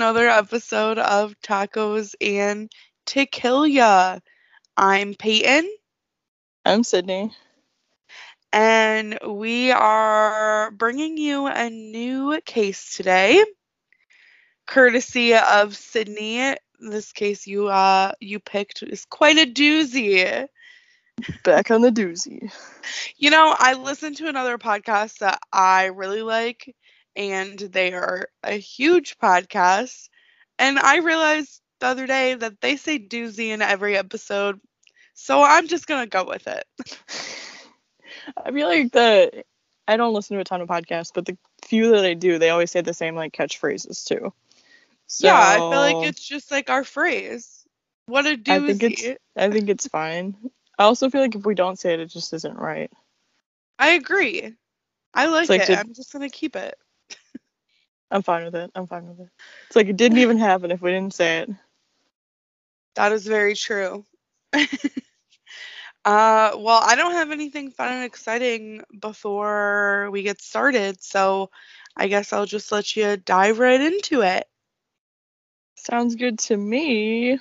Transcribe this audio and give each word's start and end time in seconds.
another 0.00 0.30
episode 0.30 0.98
of 0.98 1.38
Tacos 1.42 2.14
and 2.22 2.72
Tequila. 3.04 4.22
I'm 4.74 5.12
Peyton, 5.12 5.70
I'm 6.64 6.84
Sydney. 6.84 7.32
and 8.50 9.18
we 9.28 9.72
are 9.72 10.70
bringing 10.70 11.18
you 11.18 11.48
a 11.48 11.68
new 11.68 12.40
case 12.46 12.96
today, 12.96 13.44
courtesy 14.66 15.34
of 15.34 15.76
Sydney. 15.76 16.54
This 16.78 17.12
case 17.12 17.46
you 17.46 17.68
uh 17.68 18.12
you 18.20 18.40
picked 18.40 18.82
is 18.82 19.04
quite 19.04 19.36
a 19.36 19.44
doozy. 19.44 20.46
Back 21.44 21.70
on 21.70 21.82
the 21.82 21.92
doozy. 21.92 22.50
You 23.18 23.28
know, 23.28 23.54
I 23.58 23.74
listened 23.74 24.16
to 24.16 24.28
another 24.28 24.56
podcast 24.56 25.18
that 25.18 25.40
I 25.52 25.86
really 25.86 26.22
like, 26.22 26.74
and 27.16 27.58
they 27.58 27.92
are 27.92 28.28
a 28.42 28.52
huge 28.52 29.18
podcast. 29.18 30.08
And 30.58 30.78
I 30.78 30.98
realized 30.98 31.60
the 31.80 31.86
other 31.86 32.06
day 32.06 32.34
that 32.34 32.60
they 32.60 32.76
say 32.76 32.98
doozy 32.98 33.48
in 33.48 33.62
every 33.62 33.96
episode. 33.96 34.60
So 35.14 35.42
I'm 35.42 35.68
just 35.68 35.86
going 35.86 36.02
to 36.02 36.08
go 36.08 36.24
with 36.24 36.46
it. 36.46 36.64
I 38.44 38.50
feel 38.52 38.68
like 38.68 38.92
the 38.92 39.44
I 39.88 39.96
don't 39.96 40.14
listen 40.14 40.36
to 40.36 40.40
a 40.40 40.44
ton 40.44 40.60
of 40.60 40.68
podcasts, 40.68 41.10
but 41.12 41.26
the 41.26 41.36
few 41.64 41.90
that 41.90 42.04
I 42.04 42.14
do, 42.14 42.38
they 42.38 42.50
always 42.50 42.70
say 42.70 42.80
the 42.80 42.94
same 42.94 43.16
like 43.16 43.32
catchphrases 43.32 44.04
too. 44.04 44.32
So, 45.06 45.26
yeah, 45.26 45.36
I 45.36 45.56
feel 45.56 45.80
like 46.02 46.08
it's 46.10 46.26
just 46.26 46.50
like 46.50 46.70
our 46.70 46.84
phrase. 46.84 47.66
What 48.06 48.26
a 48.26 48.36
doozy. 48.36 48.48
I 48.48 48.60
think 48.60 48.82
it's 48.82 49.20
I 49.36 49.50
think 49.50 49.68
it's 49.68 49.88
fine. 49.88 50.36
I 50.78 50.84
also 50.84 51.10
feel 51.10 51.20
like 51.20 51.34
if 51.34 51.44
we 51.44 51.54
don't 51.54 51.78
say 51.78 51.94
it, 51.94 52.00
it 52.00 52.06
just 52.06 52.32
isn't 52.32 52.56
right. 52.56 52.90
I 53.78 53.90
agree. 53.90 54.54
I 55.12 55.26
like, 55.26 55.48
like 55.48 55.62
it. 55.62 55.66
to- 55.66 55.78
I'm 55.78 55.94
just 55.94 56.12
going 56.12 56.28
to 56.28 56.34
keep 56.34 56.56
it. 56.56 56.78
I'm 58.10 58.22
fine 58.22 58.44
with 58.44 58.54
it. 58.56 58.70
I'm 58.74 58.86
fine 58.86 59.06
with 59.08 59.20
it. 59.20 59.28
It's 59.66 59.76
like 59.76 59.86
it 59.88 59.96
didn't 59.96 60.18
even 60.18 60.38
happen 60.38 60.70
if 60.70 60.80
we 60.82 60.90
didn't 60.90 61.14
say 61.14 61.38
it. 61.40 61.50
That 62.96 63.12
is 63.12 63.26
very 63.26 63.54
true. 63.54 64.04
uh, 64.52 64.58
well, 66.04 66.82
I 66.84 66.96
don't 66.96 67.12
have 67.12 67.30
anything 67.30 67.70
fun 67.70 67.92
and 67.92 68.04
exciting 68.04 68.82
before 68.98 70.08
we 70.10 70.22
get 70.22 70.40
started, 70.40 71.02
so 71.02 71.50
I 71.96 72.08
guess 72.08 72.32
I'll 72.32 72.46
just 72.46 72.72
let 72.72 72.96
you 72.96 73.16
dive 73.16 73.58
right 73.58 73.80
into 73.80 74.22
it. 74.22 74.48
Sounds 75.76 76.16
good 76.16 76.38
to 76.40 76.56
me. 76.56 77.38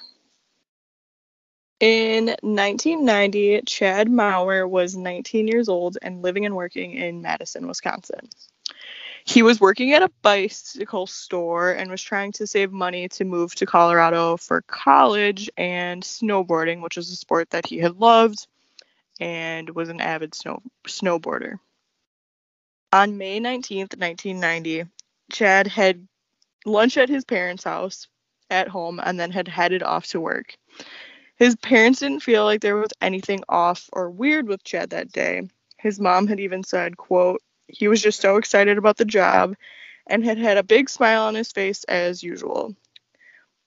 In 1.80 2.26
1990, 2.42 3.62
Chad 3.66 4.10
Maurer 4.10 4.68
was 4.68 4.96
19 4.96 5.48
years 5.48 5.70
old 5.70 5.98
and 6.02 6.22
living 6.22 6.46
and 6.46 6.56
working 6.56 6.92
in 6.94 7.22
Madison, 7.22 7.68
Wisconsin. 7.68 8.30
He 9.30 9.44
was 9.44 9.62
working 9.62 9.94
at 9.94 10.02
a 10.02 10.10
bicycle 10.24 11.06
store 11.06 11.70
and 11.70 11.92
was 11.92 12.02
trying 12.02 12.32
to 12.32 12.48
save 12.48 12.72
money 12.72 13.08
to 13.10 13.26
move 13.26 13.54
to 13.56 13.68
Colorado 13.68 14.38
for 14.38 14.64
college 14.64 15.52
and 15.56 16.02
snowboarding, 16.02 16.82
which 16.82 16.98
was 16.98 17.12
a 17.12 17.16
sport 17.16 17.52
that 17.52 17.68
he 17.68 17.78
had 17.78 17.98
loved 17.98 18.48
and 19.20 19.70
was 19.70 19.90
an 19.90 20.02
avid 20.02 20.34
snow 20.34 20.64
snowboarder. 20.88 21.60
On 22.92 23.20
May 23.20 23.40
19th, 23.40 24.00
1990, 24.00 24.86
Chad 25.32 25.68
had 25.68 26.08
lunch 26.66 26.98
at 26.98 27.08
his 27.08 27.24
parents' 27.24 27.66
house 27.66 28.08
at 28.50 28.68
home 28.68 29.00
and 29.00 29.20
then 29.20 29.30
had 29.30 29.48
headed 29.48 29.84
off 29.84 30.08
to 30.08 30.20
work. 30.20 30.58
His 31.36 31.56
parents 31.56 32.00
didn't 32.00 32.24
feel 32.24 32.46
like 32.46 32.62
there 32.62 32.78
was 32.78 32.94
anything 33.00 33.44
off 33.48 33.92
or 33.94 34.10
weird 34.10 34.48
with 34.48 34.64
Chad 34.64 34.90
that 34.90 35.12
day. 35.12 35.48
His 35.78 36.00
mom 36.00 36.26
had 36.26 36.40
even 36.40 36.64
said, 36.64 36.98
quote, 36.98 37.44
he 37.70 37.88
was 37.88 38.02
just 38.02 38.22
so 38.22 38.38
excited 38.38 38.78
about 38.78 38.98
the 38.98 39.06
job 39.06 39.56
and 40.08 40.26
had 40.26 40.38
had 40.38 40.58
a 40.58 40.64
big 40.64 40.90
smile 40.90 41.24
on 41.24 41.36
his 41.36 41.52
face 41.52 41.84
as 41.86 42.24
usual. 42.24 42.76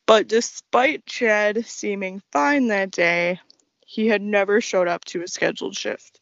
But 0.06 0.28
despite 0.28 1.06
Chad 1.06 1.64
seeming 1.66 2.22
fine 2.32 2.68
that 2.68 2.90
day, 2.90 3.40
he 3.86 4.08
had 4.08 4.20
never 4.20 4.60
showed 4.60 4.88
up 4.88 5.04
to 5.06 5.20
his 5.20 5.32
scheduled 5.32 5.76
shift. 5.76 6.20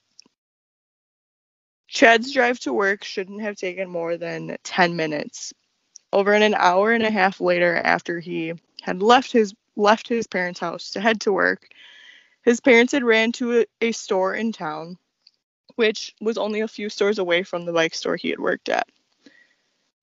Chad's 1.89 2.33
drive 2.33 2.61
to 2.61 2.73
work 2.73 3.03
shouldn't 3.03 3.43
have 3.43 3.57
taken 3.57 3.89
more 3.89 4.17
than 4.17 4.57
10 4.63 4.95
minutes. 4.95 5.53
Over 6.13 6.35
an 6.35 6.55
hour 6.55 6.93
and 6.93 7.05
a 7.05 7.11
half 7.11 7.41
later 7.41 7.77
after 7.77 8.21
he 8.21 8.53
had 8.83 9.03
left 9.03 9.33
his 9.33 9.55
left 9.77 10.09
his 10.09 10.27
parents' 10.27 10.61
house 10.61 10.91
to 10.91 11.01
head 11.01 11.21
to 11.23 11.33
work, 11.33 11.69
his 12.43 12.61
parents 12.61 12.93
had 12.93 13.05
ran 13.05 13.33
to 13.33 13.61
a, 13.61 13.67
a 13.81 13.93
store 13.93 14.35
in 14.35 14.53
town, 14.53 14.99
which 15.81 16.15
was 16.21 16.37
only 16.37 16.61
a 16.61 16.69
few 16.69 16.91
stores 16.91 17.19
away 17.19 17.43
from 17.43 17.65
the 17.65 17.73
bike 17.73 17.95
store 17.95 18.15
he 18.15 18.29
had 18.29 18.39
worked 18.39 18.69
at. 18.69 18.87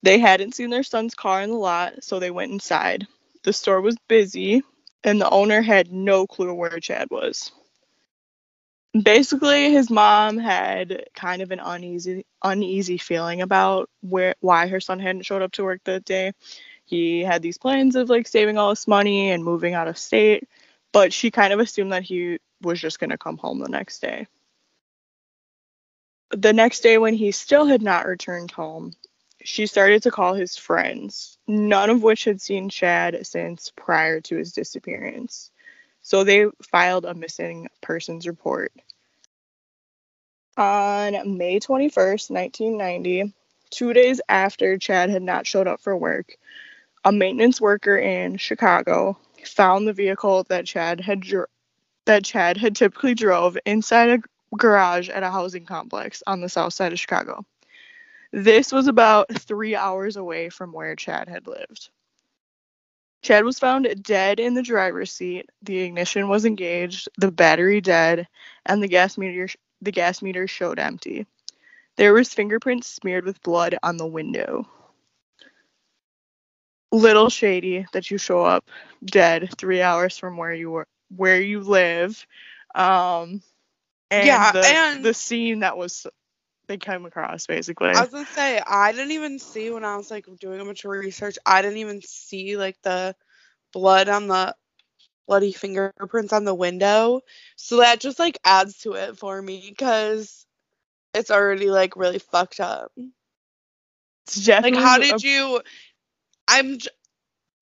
They 0.02 0.18
hadn't 0.18 0.56
seen 0.56 0.70
their 0.70 0.82
son's 0.82 1.14
car 1.14 1.40
in 1.40 1.50
the 1.50 1.56
lot, 1.56 2.02
so 2.02 2.18
they 2.18 2.32
went 2.32 2.50
inside. 2.50 3.06
The 3.44 3.52
store 3.52 3.80
was 3.80 3.94
busy, 4.08 4.64
and 5.04 5.20
the 5.20 5.30
owner 5.30 5.62
had 5.62 5.92
no 5.92 6.26
clue 6.26 6.52
where 6.52 6.80
Chad 6.80 7.06
was. 7.12 7.52
Basically, 9.00 9.70
his 9.70 9.88
mom 9.88 10.36
had 10.36 11.04
kind 11.14 11.42
of 11.42 11.52
an 11.52 11.60
uneasy 11.60 12.26
uneasy 12.42 12.98
feeling 12.98 13.40
about 13.40 13.88
where 14.00 14.34
why 14.40 14.66
her 14.66 14.80
son 14.80 14.98
hadn't 14.98 15.26
showed 15.26 15.42
up 15.42 15.52
to 15.52 15.62
work 15.62 15.82
that 15.84 16.04
day. 16.04 16.32
He 16.86 17.20
had 17.20 17.40
these 17.40 17.58
plans 17.58 17.94
of 17.94 18.10
like 18.10 18.26
saving 18.26 18.58
all 18.58 18.70
this 18.70 18.88
money 18.88 19.30
and 19.30 19.44
moving 19.44 19.74
out 19.74 19.86
of 19.86 19.96
state, 19.96 20.48
but 20.90 21.12
she 21.12 21.30
kind 21.30 21.52
of 21.52 21.60
assumed 21.60 21.92
that 21.92 22.02
he 22.02 22.40
was 22.62 22.80
just 22.80 22.98
going 22.98 23.10
to 23.10 23.18
come 23.18 23.36
home 23.38 23.60
the 23.60 23.68
next 23.68 24.00
day. 24.00 24.26
The 26.30 26.52
next 26.52 26.80
day, 26.80 26.98
when 26.98 27.14
he 27.14 27.32
still 27.32 27.66
had 27.66 27.82
not 27.82 28.06
returned 28.06 28.50
home, 28.50 28.94
she 29.42 29.66
started 29.66 30.02
to 30.02 30.10
call 30.10 30.34
his 30.34 30.56
friends, 30.56 31.38
none 31.46 31.90
of 31.90 32.02
which 32.02 32.24
had 32.24 32.40
seen 32.40 32.68
Chad 32.68 33.26
since 33.26 33.72
prior 33.76 34.20
to 34.22 34.36
his 34.36 34.52
disappearance. 34.52 35.50
So 36.02 36.24
they 36.24 36.46
filed 36.70 37.04
a 37.06 37.14
missing 37.14 37.68
persons 37.80 38.26
report. 38.26 38.72
On 40.56 41.38
May 41.38 41.60
21st, 41.60 42.30
1990, 42.30 43.32
two 43.70 43.92
days 43.92 44.20
after 44.28 44.76
Chad 44.76 45.08
had 45.08 45.22
not 45.22 45.46
showed 45.46 45.68
up 45.68 45.80
for 45.80 45.96
work, 45.96 46.36
a 47.04 47.12
maintenance 47.12 47.60
worker 47.60 47.96
in 47.96 48.36
Chicago 48.36 49.18
found 49.44 49.86
the 49.86 49.92
vehicle 49.92 50.44
that 50.44 50.66
Chad 50.66 51.00
had 51.00 51.20
dr- 51.20 51.48
that 52.06 52.24
Chad 52.24 52.56
had 52.56 52.74
typically 52.76 53.14
drove 53.14 53.56
inside 53.64 54.10
a 54.10 54.18
garage 54.56 55.08
at 55.08 55.22
a 55.22 55.30
housing 55.30 55.66
complex 55.66 56.22
on 56.26 56.40
the 56.40 56.48
south 56.48 56.72
side 56.72 56.92
of 56.92 57.00
Chicago. 57.00 57.44
This 58.32 58.72
was 58.72 58.88
about 58.88 59.34
three 59.34 59.74
hours 59.74 60.16
away 60.16 60.50
from 60.50 60.72
where 60.72 60.96
Chad 60.96 61.28
had 61.28 61.46
lived. 61.46 61.90
Chad 63.22 63.44
was 63.44 63.58
found 63.58 64.02
dead 64.02 64.38
in 64.38 64.54
the 64.54 64.62
driver's 64.62 65.12
seat. 65.12 65.50
The 65.62 65.78
ignition 65.78 66.28
was 66.28 66.44
engaged, 66.44 67.08
the 67.16 67.32
battery 67.32 67.80
dead, 67.80 68.28
and 68.64 68.82
the 68.82 68.88
gas 68.88 69.18
meter 69.18 69.48
the 69.80 69.92
gas 69.92 70.22
meter 70.22 70.46
showed 70.46 70.78
empty. 70.78 71.26
There 71.96 72.12
was 72.12 72.32
fingerprints 72.32 72.88
smeared 72.88 73.24
with 73.24 73.42
blood 73.42 73.76
on 73.82 73.96
the 73.96 74.06
window. 74.06 74.68
Little 76.90 77.28
shady 77.28 77.86
that 77.92 78.10
you 78.10 78.18
show 78.18 78.44
up 78.44 78.70
dead 79.04 79.52
three 79.58 79.82
hours 79.82 80.16
from 80.16 80.36
where 80.36 80.54
you 80.54 80.70
were 80.70 80.86
where 81.14 81.40
you 81.40 81.60
live. 81.60 82.24
Um 82.74 83.42
and 84.10 84.26
Yeah, 84.26 84.52
the, 84.52 84.64
and- 84.64 85.04
the 85.04 85.14
scene 85.14 85.60
that 85.60 85.76
was 85.76 86.06
they 86.66 86.76
came 86.76 87.06
across 87.06 87.46
basically. 87.46 87.88
I 87.88 88.02
was 88.02 88.10
to 88.10 88.24
say, 88.26 88.60
I 88.64 88.92
didn't 88.92 89.12
even 89.12 89.38
see 89.38 89.70
when 89.70 89.84
I 89.84 89.96
was 89.96 90.10
like 90.10 90.26
doing 90.38 90.60
a 90.60 90.64
bunch 90.64 90.84
of 90.84 90.90
research, 90.90 91.38
I 91.46 91.62
didn't 91.62 91.78
even 91.78 92.02
see 92.02 92.56
like 92.56 92.76
the 92.82 93.14
blood 93.72 94.08
on 94.08 94.28
the 94.28 94.54
bloody 95.26 95.52
fingerprints 95.52 96.32
on 96.32 96.44
the 96.44 96.54
window. 96.54 97.20
So 97.56 97.78
that 97.78 98.00
just 98.00 98.18
like 98.18 98.38
adds 98.44 98.78
to 98.78 98.94
it 98.94 99.18
for 99.18 99.40
me 99.40 99.64
because 99.68 100.46
it's 101.14 101.30
already 101.30 101.70
like 101.70 101.96
really 101.96 102.18
fucked 102.18 102.60
up. 102.60 102.92
It's 104.26 104.46
Like, 104.62 104.74
how 104.76 104.98
did 104.98 105.22
you? 105.22 105.60
I'm 106.48 106.78
j- 106.78 106.88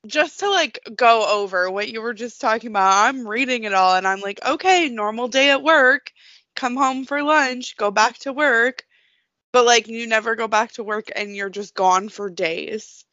just 0.06 0.40
to 0.40 0.50
like 0.50 0.80
go 0.96 1.42
over 1.42 1.70
what 1.70 1.88
you 1.88 2.00
were 2.02 2.14
just 2.14 2.40
talking 2.40 2.70
about. 2.70 3.08
I'm 3.08 3.26
reading 3.26 3.64
it 3.64 3.74
all, 3.74 3.96
and 3.96 4.06
I'm 4.06 4.20
like, 4.20 4.40
okay, 4.44 4.88
normal 4.88 5.28
day 5.28 5.50
at 5.50 5.62
work. 5.62 6.12
Come 6.56 6.76
home 6.76 7.04
for 7.04 7.22
lunch, 7.22 7.76
go 7.76 7.90
back 7.90 8.18
to 8.20 8.32
work, 8.32 8.84
but 9.52 9.64
like 9.64 9.88
you 9.88 10.06
never 10.06 10.34
go 10.34 10.48
back 10.48 10.72
to 10.72 10.84
work, 10.84 11.10
and 11.14 11.36
you're 11.36 11.50
just 11.50 11.74
gone 11.74 12.08
for 12.08 12.30
days. 12.30 13.04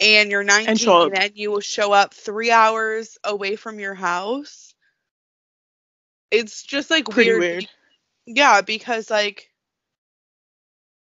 And 0.00 0.30
you're 0.30 0.44
19, 0.44 0.76
show 0.76 1.10
and, 1.10 1.32
you 1.34 1.50
will 1.50 1.60
show 1.60 1.92
up 1.92 2.14
three 2.14 2.50
hours 2.50 3.16
away 3.24 3.56
from 3.56 3.80
your 3.80 3.94
house. 3.94 4.74
It's 6.30 6.62
just 6.62 6.90
like 6.90 7.08
pretty 7.08 7.30
weird. 7.30 7.40
weird. 7.40 7.68
Yeah, 8.26 8.60
because 8.60 9.10
like 9.10 9.50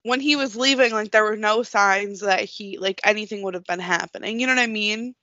when 0.04 0.20
he 0.20 0.36
was 0.36 0.56
leaving, 0.56 0.92
like 0.92 1.12
there 1.12 1.24
were 1.24 1.38
no 1.38 1.64
signs 1.64 2.20
that 2.20 2.42
he 2.42 2.78
like 2.78 3.02
anything 3.04 3.42
would 3.42 3.56
have 3.56 3.66
been 3.66 3.80
happening. 3.80 4.40
You 4.40 4.48
know 4.48 4.54
what 4.54 4.62
I 4.62 4.68
mean? 4.68 5.16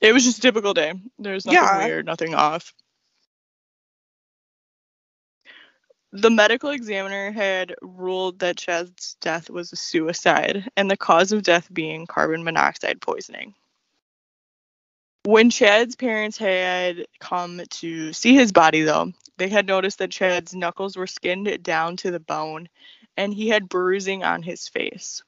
It 0.00 0.12
was 0.12 0.24
just 0.24 0.38
a 0.38 0.40
typical 0.40 0.74
day. 0.74 0.94
There 1.18 1.34
was 1.34 1.46
nothing 1.46 1.62
Yeah. 1.62 1.76
weird, 1.76 2.06
nothing 2.06 2.34
off. 2.34 2.74
The 6.12 6.30
medical 6.30 6.70
examiner 6.70 7.30
had 7.30 7.76
ruled 7.82 8.40
that 8.40 8.56
Chad's 8.56 9.14
death 9.20 9.48
was 9.48 9.72
a 9.72 9.76
suicide, 9.76 10.68
and 10.76 10.90
the 10.90 10.96
cause 10.96 11.30
of 11.30 11.44
death 11.44 11.72
being 11.72 12.06
carbon 12.06 12.42
monoxide 12.42 13.00
poisoning. 13.00 13.54
When 15.24 15.50
Chad's 15.50 15.94
parents 15.94 16.36
had 16.36 17.06
come 17.20 17.62
to 17.68 18.12
see 18.12 18.34
his 18.34 18.50
body, 18.50 18.82
though, 18.82 19.12
they 19.36 19.48
had 19.48 19.66
noticed 19.66 19.98
that 19.98 20.10
Chad's 20.10 20.54
knuckles 20.54 20.96
were 20.96 21.06
skinned 21.06 21.62
down 21.62 21.96
to 21.98 22.10
the 22.10 22.18
bone, 22.18 22.68
and 23.16 23.32
he 23.32 23.48
had 23.48 23.68
bruising 23.68 24.24
on 24.24 24.42
his 24.42 24.66
face. 24.66 25.22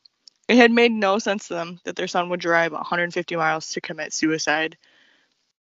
It 0.48 0.56
had 0.56 0.72
made 0.72 0.90
no 0.90 1.20
sense 1.20 1.46
to 1.48 1.54
them 1.54 1.78
that 1.84 1.94
their 1.94 2.08
son 2.08 2.28
would 2.30 2.40
drive 2.40 2.72
150 2.72 3.36
miles 3.36 3.70
to 3.70 3.80
commit 3.80 4.12
suicide. 4.12 4.76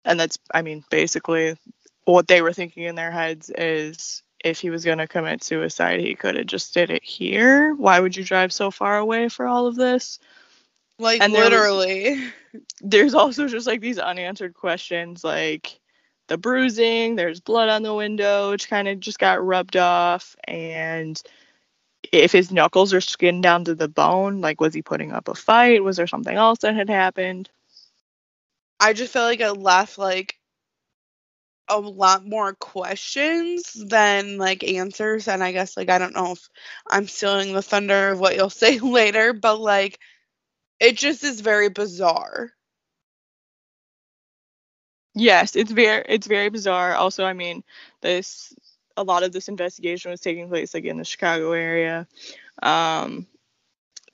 And 0.04 0.20
that's, 0.20 0.38
I 0.52 0.60
mean, 0.60 0.84
basically 0.90 1.56
what 2.04 2.28
they 2.28 2.42
were 2.42 2.52
thinking 2.52 2.84
in 2.84 2.94
their 2.94 3.10
heads 3.10 3.50
is 3.56 4.22
if 4.46 4.60
he 4.60 4.70
was 4.70 4.84
going 4.84 4.98
to 4.98 5.08
commit 5.08 5.42
suicide, 5.42 6.00
he 6.00 6.14
could 6.14 6.36
have 6.36 6.46
just 6.46 6.72
did 6.72 6.90
it 6.90 7.02
here. 7.02 7.74
Why 7.74 7.98
would 8.00 8.16
you 8.16 8.24
drive 8.24 8.52
so 8.52 8.70
far 8.70 8.96
away 8.98 9.28
for 9.28 9.46
all 9.46 9.66
of 9.66 9.74
this? 9.74 10.18
Like 10.98 11.20
And 11.20 11.34
there- 11.34 11.44
literally. 11.44 12.32
There's 12.80 13.14
also 13.14 13.48
just 13.48 13.66
like 13.66 13.80
these 13.80 13.98
unanswered 13.98 14.54
questions 14.54 15.22
like 15.22 15.78
the 16.28 16.38
bruising, 16.38 17.16
there's 17.16 17.38
blood 17.40 17.68
on 17.68 17.82
the 17.82 17.94
window, 17.94 18.50
which 18.50 18.68
kind 18.68 18.88
of 18.88 18.98
just 18.98 19.18
got 19.18 19.44
rubbed 19.44 19.76
off, 19.76 20.34
and 20.44 21.20
if 22.12 22.32
his 22.32 22.50
knuckles 22.50 22.94
are 22.94 23.00
skinned 23.00 23.42
down 23.42 23.64
to 23.64 23.74
the 23.74 23.88
bone, 23.88 24.40
like 24.40 24.60
was 24.60 24.72
he 24.74 24.80
putting 24.82 25.12
up 25.12 25.28
a 25.28 25.34
fight? 25.34 25.84
Was 25.84 25.96
there 25.98 26.06
something 26.06 26.36
else 26.36 26.60
that 26.60 26.74
had 26.74 26.88
happened? 26.88 27.50
I 28.80 28.92
just 28.92 29.12
feel 29.12 29.22
like 29.22 29.40
it 29.40 29.52
left 29.52 29.98
like 29.98 30.35
a 31.68 31.78
lot 31.78 32.26
more 32.26 32.54
questions 32.54 33.72
than 33.72 34.38
like 34.38 34.64
answers. 34.64 35.28
And 35.28 35.42
I 35.42 35.52
guess 35.52 35.76
like 35.76 35.90
I 35.90 35.98
don't 35.98 36.14
know 36.14 36.32
if 36.32 36.48
I'm 36.88 37.08
stealing 37.08 37.52
the 37.52 37.62
thunder 37.62 38.10
of 38.10 38.20
what 38.20 38.36
you'll 38.36 38.50
say 38.64 38.78
later, 38.78 39.32
but 39.32 39.60
like 39.60 39.98
it 40.80 40.96
just 40.98 41.24
is 41.24 41.40
very 41.42 41.68
bizarre. 41.70 42.52
Yes, 45.14 45.56
it's 45.56 45.70
very 45.72 46.04
it's 46.08 46.26
very 46.26 46.50
bizarre. 46.50 46.94
Also, 46.94 47.24
I 47.24 47.32
mean, 47.32 47.64
this 48.02 48.52
a 48.96 49.02
lot 49.02 49.22
of 49.22 49.32
this 49.32 49.48
investigation 49.48 50.10
was 50.10 50.20
taking 50.20 50.48
place 50.48 50.74
like 50.74 50.84
in 50.84 50.98
the 50.98 51.04
Chicago 51.04 51.52
area. 51.52 52.06
Um 52.62 53.26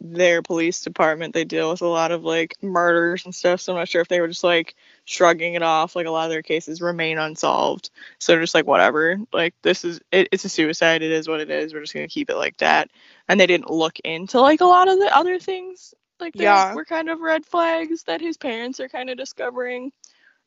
their 0.00 0.42
police 0.42 0.82
department 0.82 1.34
they 1.34 1.44
deal 1.44 1.70
with 1.70 1.82
a 1.82 1.86
lot 1.88 2.12
of 2.12 2.24
like 2.24 2.56
murders 2.62 3.24
and 3.26 3.34
stuff, 3.34 3.60
so 3.60 3.72
I'm 3.72 3.78
not 3.80 3.88
sure 3.88 4.02
if 4.02 4.08
they 4.08 4.20
were 4.20 4.28
just 4.28 4.44
like 4.44 4.76
shrugging 5.12 5.54
it 5.54 5.62
off. 5.62 5.94
Like 5.94 6.06
a 6.06 6.10
lot 6.10 6.24
of 6.24 6.30
their 6.30 6.42
cases 6.42 6.80
remain 6.80 7.18
unsolved. 7.18 7.90
So 8.18 8.32
they're 8.32 8.40
just 8.40 8.54
like 8.54 8.66
whatever. 8.66 9.18
Like 9.32 9.54
this 9.62 9.84
is 9.84 10.00
it, 10.10 10.28
it's 10.32 10.44
a 10.44 10.48
suicide, 10.48 11.02
it 11.02 11.12
is 11.12 11.28
what 11.28 11.40
it 11.40 11.50
is. 11.50 11.72
We're 11.74 11.80
just 11.80 11.94
gonna 11.94 12.08
keep 12.08 12.30
it 12.30 12.36
like 12.36 12.56
that. 12.58 12.90
And 13.28 13.38
they 13.38 13.46
didn't 13.46 13.70
look 13.70 13.98
into 14.00 14.40
like 14.40 14.60
a 14.60 14.66
lot 14.66 14.88
of 14.88 14.98
the 14.98 15.14
other 15.14 15.38
things 15.38 15.94
like 16.20 16.34
Yeah. 16.36 16.74
were 16.74 16.84
kind 16.84 17.10
of 17.10 17.20
red 17.20 17.44
flags 17.44 18.04
that 18.04 18.20
his 18.20 18.36
parents 18.36 18.80
are 18.80 18.88
kind 18.88 19.10
of 19.10 19.16
discovering 19.16 19.92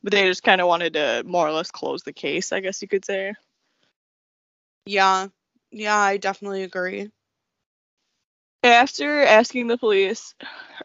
but 0.02 0.12
they 0.12 0.26
just 0.26 0.42
kind 0.42 0.60
of 0.60 0.68
wanted 0.68 0.92
to 0.92 1.24
more 1.26 1.48
or 1.48 1.52
less 1.52 1.70
close 1.70 2.02
the 2.02 2.12
case, 2.12 2.52
I 2.52 2.60
guess 2.60 2.80
you 2.80 2.88
could 2.88 3.04
say. 3.04 3.34
Yeah. 4.84 5.28
Yeah, 5.72 5.96
I 5.96 6.16
definitely 6.16 6.62
agree. 6.62 7.10
After 8.62 9.22
asking 9.22 9.66
the 9.66 9.78
police, 9.78 10.34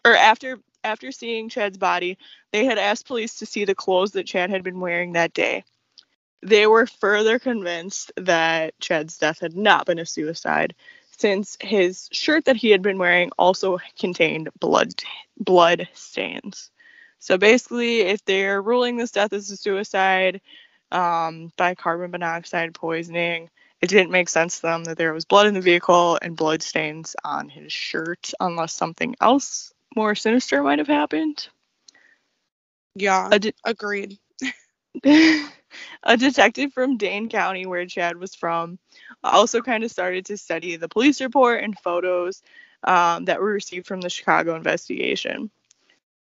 or 0.06 0.16
after 0.16 0.60
after 0.84 1.12
seeing 1.12 1.50
Chad's 1.50 1.78
body, 1.78 2.18
they 2.52 2.66
had 2.66 2.78
asked 2.78 3.08
police 3.08 3.36
to 3.40 3.46
see 3.46 3.66
the 3.66 3.76
clothes 3.76 4.12
that 4.12 4.28
Chad 4.28 4.50
had 4.50 4.64
been 4.64 4.80
wearing 4.80 5.14
that 5.14 5.34
day. 5.34 5.64
They 6.42 6.66
were 6.68 6.88
further 6.88 7.40
convinced 7.40 8.12
that 8.18 8.80
Chad's 8.80 9.18
death 9.18 9.40
had 9.40 9.56
not 9.56 9.86
been 9.86 10.00
a 10.00 10.06
suicide, 10.06 10.74
since 11.18 11.56
his 11.62 12.10
shirt 12.12 12.46
that 12.46 12.56
he 12.56 12.72
had 12.72 12.82
been 12.82 12.98
wearing 12.98 13.32
also 13.38 13.78
contained 14.00 14.50
blood 14.60 14.94
blood 15.38 15.88
stains. 15.94 16.72
So 17.20 17.38
basically, 17.38 18.00
if 18.02 18.26
they're 18.26 18.62
ruling 18.62 18.98
this 18.98 19.12
death 19.12 19.34
as 19.34 19.52
a 19.52 19.58
suicide 19.58 20.42
um, 20.92 21.52
by 21.58 21.76
carbon 21.76 22.10
monoxide 22.10 22.74
poisoning, 22.74 23.52
it 23.82 23.90
didn't 23.90 24.12
make 24.12 24.30
sense 24.30 24.56
to 24.58 24.62
them 24.64 24.84
that 24.86 24.98
there 24.98 25.14
was 25.14 25.26
blood 25.26 25.46
in 25.46 25.54
the 25.54 25.62
vehicle 25.62 26.18
and 26.24 26.36
blood 26.36 26.64
stains 26.64 27.16
on 27.24 27.50
his 27.50 27.72
shirt, 27.72 28.32
unless 28.40 28.74
something 28.74 29.16
else 29.22 29.74
more 29.96 30.16
sinister 30.16 30.62
might 30.64 30.80
have 30.80 30.88
happened. 30.88 31.48
Yeah. 32.96 33.30
De- 33.38 33.54
Agreed. 33.64 34.18
a 36.04 36.18
detective 36.18 36.74
from 36.74 36.98
Dane 36.98 37.30
County, 37.30 37.66
where 37.66 37.86
Chad 37.86 38.18
was 38.18 38.36
from, 38.36 38.78
also 39.24 39.62
kind 39.62 39.84
of 39.84 39.92
started 39.92 40.26
to 40.26 40.38
study 40.38 40.76
the 40.76 40.90
police 40.90 41.22
report 41.22 41.64
and 41.64 41.78
photos 41.80 42.42
um, 42.84 43.26
that 43.26 43.40
were 43.40 43.52
received 43.52 43.88
from 43.88 44.02
the 44.02 44.10
Chicago 44.10 44.56
investigation. 44.56 45.50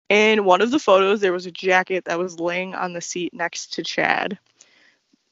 In 0.08 0.44
one 0.44 0.62
of 0.62 0.70
the 0.70 0.78
photos, 0.78 1.20
there 1.20 1.32
was 1.32 1.46
a 1.46 1.52
jacket 1.52 2.06
that 2.06 2.18
was 2.18 2.40
laying 2.40 2.74
on 2.74 2.92
the 2.92 3.00
seat 3.00 3.34
next 3.34 3.74
to 3.74 3.82
Chad. 3.82 4.38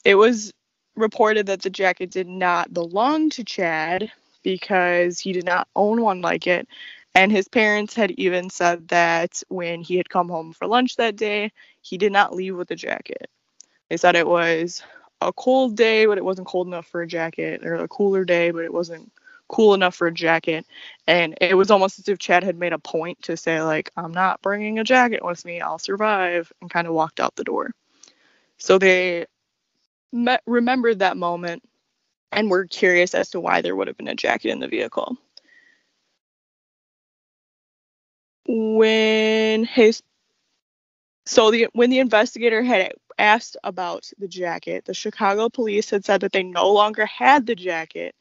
It 0.05 0.15
was 0.15 0.53
reported 0.97 1.47
that 1.47 1.63
the 1.63 1.71
jacket 1.71 2.11
did 2.11 2.29
not 2.29 2.73
belong 2.73 3.31
to 3.31 3.45
Chad 3.45 4.11
because 4.43 5.19
he 5.19 5.33
did 5.33 5.45
not 5.45 5.69
own 5.75 6.03
one 6.03 6.21
like 6.21 6.47
it. 6.47 6.69
And 7.17 7.33
his 7.33 7.49
parents 7.49 7.95
had 7.95 8.13
even 8.13 8.51
said 8.51 8.89
that 8.91 9.43
when 9.49 9.81
he 9.81 9.97
had 9.97 10.11
come 10.11 10.29
home 10.29 10.53
for 10.53 10.69
lunch 10.69 10.97
that 10.97 11.17
day, 11.17 11.51
he 11.81 11.97
did 11.97 12.13
not 12.13 12.35
leave 12.37 12.57
with 12.57 12.71
a 12.73 12.77
jacket. 12.77 13.31
They 13.89 13.97
said 13.97 14.17
it 14.17 14.27
was 14.29 14.83
a 15.23 15.33
cold 15.33 15.77
day, 15.77 16.07
but 16.07 16.19
it 16.19 16.25
wasn't 16.27 16.49
cold 16.49 16.67
enough 16.67 16.87
for 16.87 17.03
a 17.03 17.09
jacket, 17.09 17.65
or 17.65 17.77
a 17.77 17.89
cooler 17.89 18.27
day, 18.27 18.51
but 18.51 18.65
it 18.65 18.73
wasn't 18.75 19.11
cool 19.49 19.75
enough 19.75 19.95
for 19.95 20.09
a 20.09 20.13
jacket. 20.15 20.67
And 21.07 21.39
it 21.41 21.57
was 21.57 21.71
almost 21.71 21.99
as 22.01 22.09
if 22.09 22.19
Chad 22.19 22.45
had 22.45 22.59
made 22.59 22.75
a 22.75 22.79
point 22.79 23.23
to 23.23 23.39
say, 23.39 23.63
like, 23.63 23.91
I'm 23.97 24.13
not 24.13 24.43
bringing 24.43 24.79
a 24.79 24.85
jacket 24.85 25.25
with 25.25 25.45
me, 25.47 25.63
I'll 25.63 25.79
survive, 25.79 26.53
and 26.61 26.71
kind 26.71 26.87
of 26.87 26.95
walked 26.95 27.21
out 27.21 27.37
the 27.37 27.45
door. 27.45 27.73
So 28.59 28.79
they 28.79 29.27
me- 30.13 30.39
remembered 30.47 31.01
that 31.01 31.17
moment 31.17 31.63
and 32.33 32.51
were 32.51 32.67
curious 32.67 33.15
as 33.15 33.31
to 33.31 33.41
why 33.41 33.63
there 33.63 33.77
would 33.77 33.89
have 33.89 33.99
been 33.99 34.09
a 34.09 34.17
jacket 34.17 34.51
in 34.51 34.61
the 34.61 34.69
vehicle. 34.69 35.17
When 38.49 39.65
his 39.65 40.03
so 41.27 41.51
the 41.51 41.69
when 41.73 41.91
the 41.91 41.99
investigator 41.99 42.63
had 42.63 42.93
asked 43.19 43.57
about 43.65 44.11
the 44.19 44.29
jacket, 44.29 44.85
the 44.85 44.95
Chicago 44.95 45.49
police 45.49 45.91
had 45.91 46.05
said 46.05 46.21
that 46.21 46.33
they 46.33 46.43
no 46.43 46.73
longer 46.73 47.07
had 47.07 47.47
the 47.47 47.55
jacket 47.57 48.15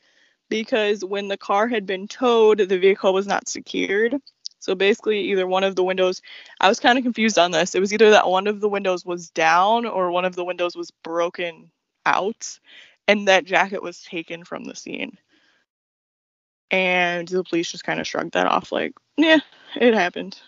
because 0.50 1.06
when 1.06 1.28
the 1.28 1.38
car 1.38 1.68
had 1.68 1.86
been 1.86 2.08
towed, 2.08 2.60
the 2.60 2.80
vehicle 2.80 3.14
was 3.14 3.28
not 3.28 3.48
secured. 3.48 4.16
So 4.60 4.76
basically, 4.76 5.20
either 5.32 5.48
one 5.48 5.64
of 5.64 5.76
the 5.76 5.84
windows, 5.84 6.22
I 6.60 6.70
was 6.70 6.80
kind 6.80 6.98
of 6.98 7.04
confused 7.04 7.38
on 7.38 7.52
this. 7.52 7.76
It 7.76 7.80
was 7.82 7.94
either 7.94 8.12
that 8.12 8.30
one 8.30 8.48
of 8.48 8.62
the 8.62 8.70
windows 8.70 9.06
was 9.06 9.30
down 9.32 9.86
or 9.86 10.12
one 10.12 10.26
of 10.26 10.36
the 10.36 10.46
windows 10.46 10.76
was 10.76 10.92
broken 11.04 11.72
out, 12.06 12.60
and 13.08 13.28
that 13.28 13.46
jacket 13.46 13.84
was 13.84 14.02
taken 14.04 14.44
from 14.44 14.64
the 14.66 14.76
scene. 14.76 15.18
And 16.72 17.28
the 17.28 17.44
police 17.44 17.72
just 17.72 17.84
kind 17.84 18.00
of 18.00 18.08
shrugged 18.08 18.34
that 18.34 18.48
off, 18.48 18.72
like, 18.72 18.94
yeah, 19.18 19.40
it 19.76 19.94
happened. 19.94 20.40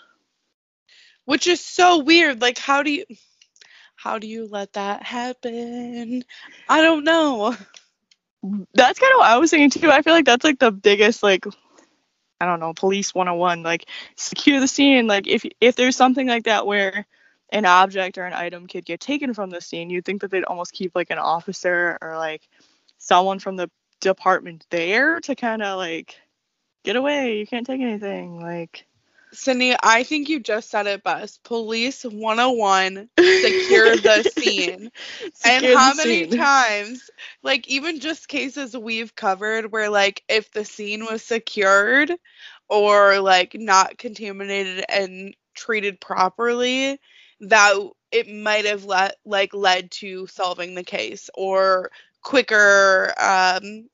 Which 1.26 1.48
is 1.48 1.60
so 1.60 2.00
weird. 2.00 2.42
Like 2.42 2.58
how 2.58 2.84
do 2.84 2.92
you 2.92 3.06
how 3.96 4.20
do 4.20 4.28
you 4.28 4.48
let 4.48 4.74
that 4.74 5.04
happen? 5.04 6.24
I 6.70 6.82
don't 6.82 7.04
know. 7.04 7.56
That's 8.74 9.00
kind 9.00 9.14
of 9.14 9.18
what 9.18 9.28
I 9.28 9.38
was 9.38 9.52
thinking 9.52 9.70
too. 9.70 9.92
I 9.92 10.02
feel 10.04 10.14
like 10.14 10.26
that's 10.26 10.46
like 10.46 10.60
the 10.60 10.72
biggest 10.72 11.24
like 11.24 11.46
I 12.40 12.46
don't 12.46 12.60
know, 12.60 12.74
police 12.74 13.14
101, 13.16 13.64
like 13.64 13.90
secure 14.16 14.60
the 14.60 14.68
scene. 14.68 15.08
Like 15.08 15.28
if 15.28 15.44
if 15.60 15.76
there's 15.76 15.98
something 15.98 16.28
like 16.28 16.46
that 16.46 16.66
where 16.66 17.06
an 17.50 17.66
object 17.66 18.18
or 18.18 18.26
an 18.26 18.34
item 18.34 18.68
could 18.68 18.86
get 18.86 19.00
taken 19.00 19.34
from 19.34 19.50
the 19.50 19.60
scene, 19.60 19.90
you'd 19.90 20.06
think 20.06 20.22
that 20.22 20.32
they'd 20.32 20.44
almost 20.44 20.72
keep 20.72 20.96
like 20.96 21.10
an 21.10 21.18
officer 21.18 21.98
or 22.02 22.16
like 22.18 22.48
someone 23.00 23.40
from 23.40 23.56
the 23.56 23.70
department 24.00 24.66
there 24.70 25.20
to 25.22 25.36
kind 25.36 25.62
of 25.62 25.78
like 25.78 26.16
get 26.84 26.96
away. 26.96 27.40
You 27.40 27.48
can't 27.48 27.66
take 27.66 27.82
anything. 27.82 28.40
Like 28.40 28.86
Sydney, 29.34 29.76
I 29.82 30.04
think 30.04 30.30
you 30.30 30.40
just 30.40 30.70
said 30.70 30.88
it 30.88 31.04
best. 31.04 31.44
Police 31.44 32.04
101 32.04 33.10
secure 33.20 33.96
the 33.98 34.32
scene. 34.38 34.92
and 35.46 35.66
how 35.66 35.94
many 35.94 36.30
scene. 36.30 36.40
times, 36.40 37.10
like 37.44 37.68
even 37.68 38.00
just 38.00 38.28
cases 38.28 38.76
we've 38.76 39.16
covered 39.16 39.72
where 39.72 39.90
like 39.90 40.24
if 40.30 40.52
the 40.52 40.66
scene 40.66 41.06
was 41.06 41.22
secured 41.24 42.12
or 42.70 43.20
like 43.20 43.56
not 43.56 43.98
contaminated 43.98 44.86
and 44.90 45.36
treated 45.56 46.00
properly, 46.00 47.00
that 47.42 47.76
it 48.12 48.30
might 48.30 48.66
have 48.66 48.86
let 48.86 49.16
like 49.26 49.54
led 49.54 49.92
to 49.92 50.28
solving 50.28 50.74
the 50.76 50.84
case 50.84 51.30
or 51.36 51.92
quicker 52.28 53.14
um 53.18 53.88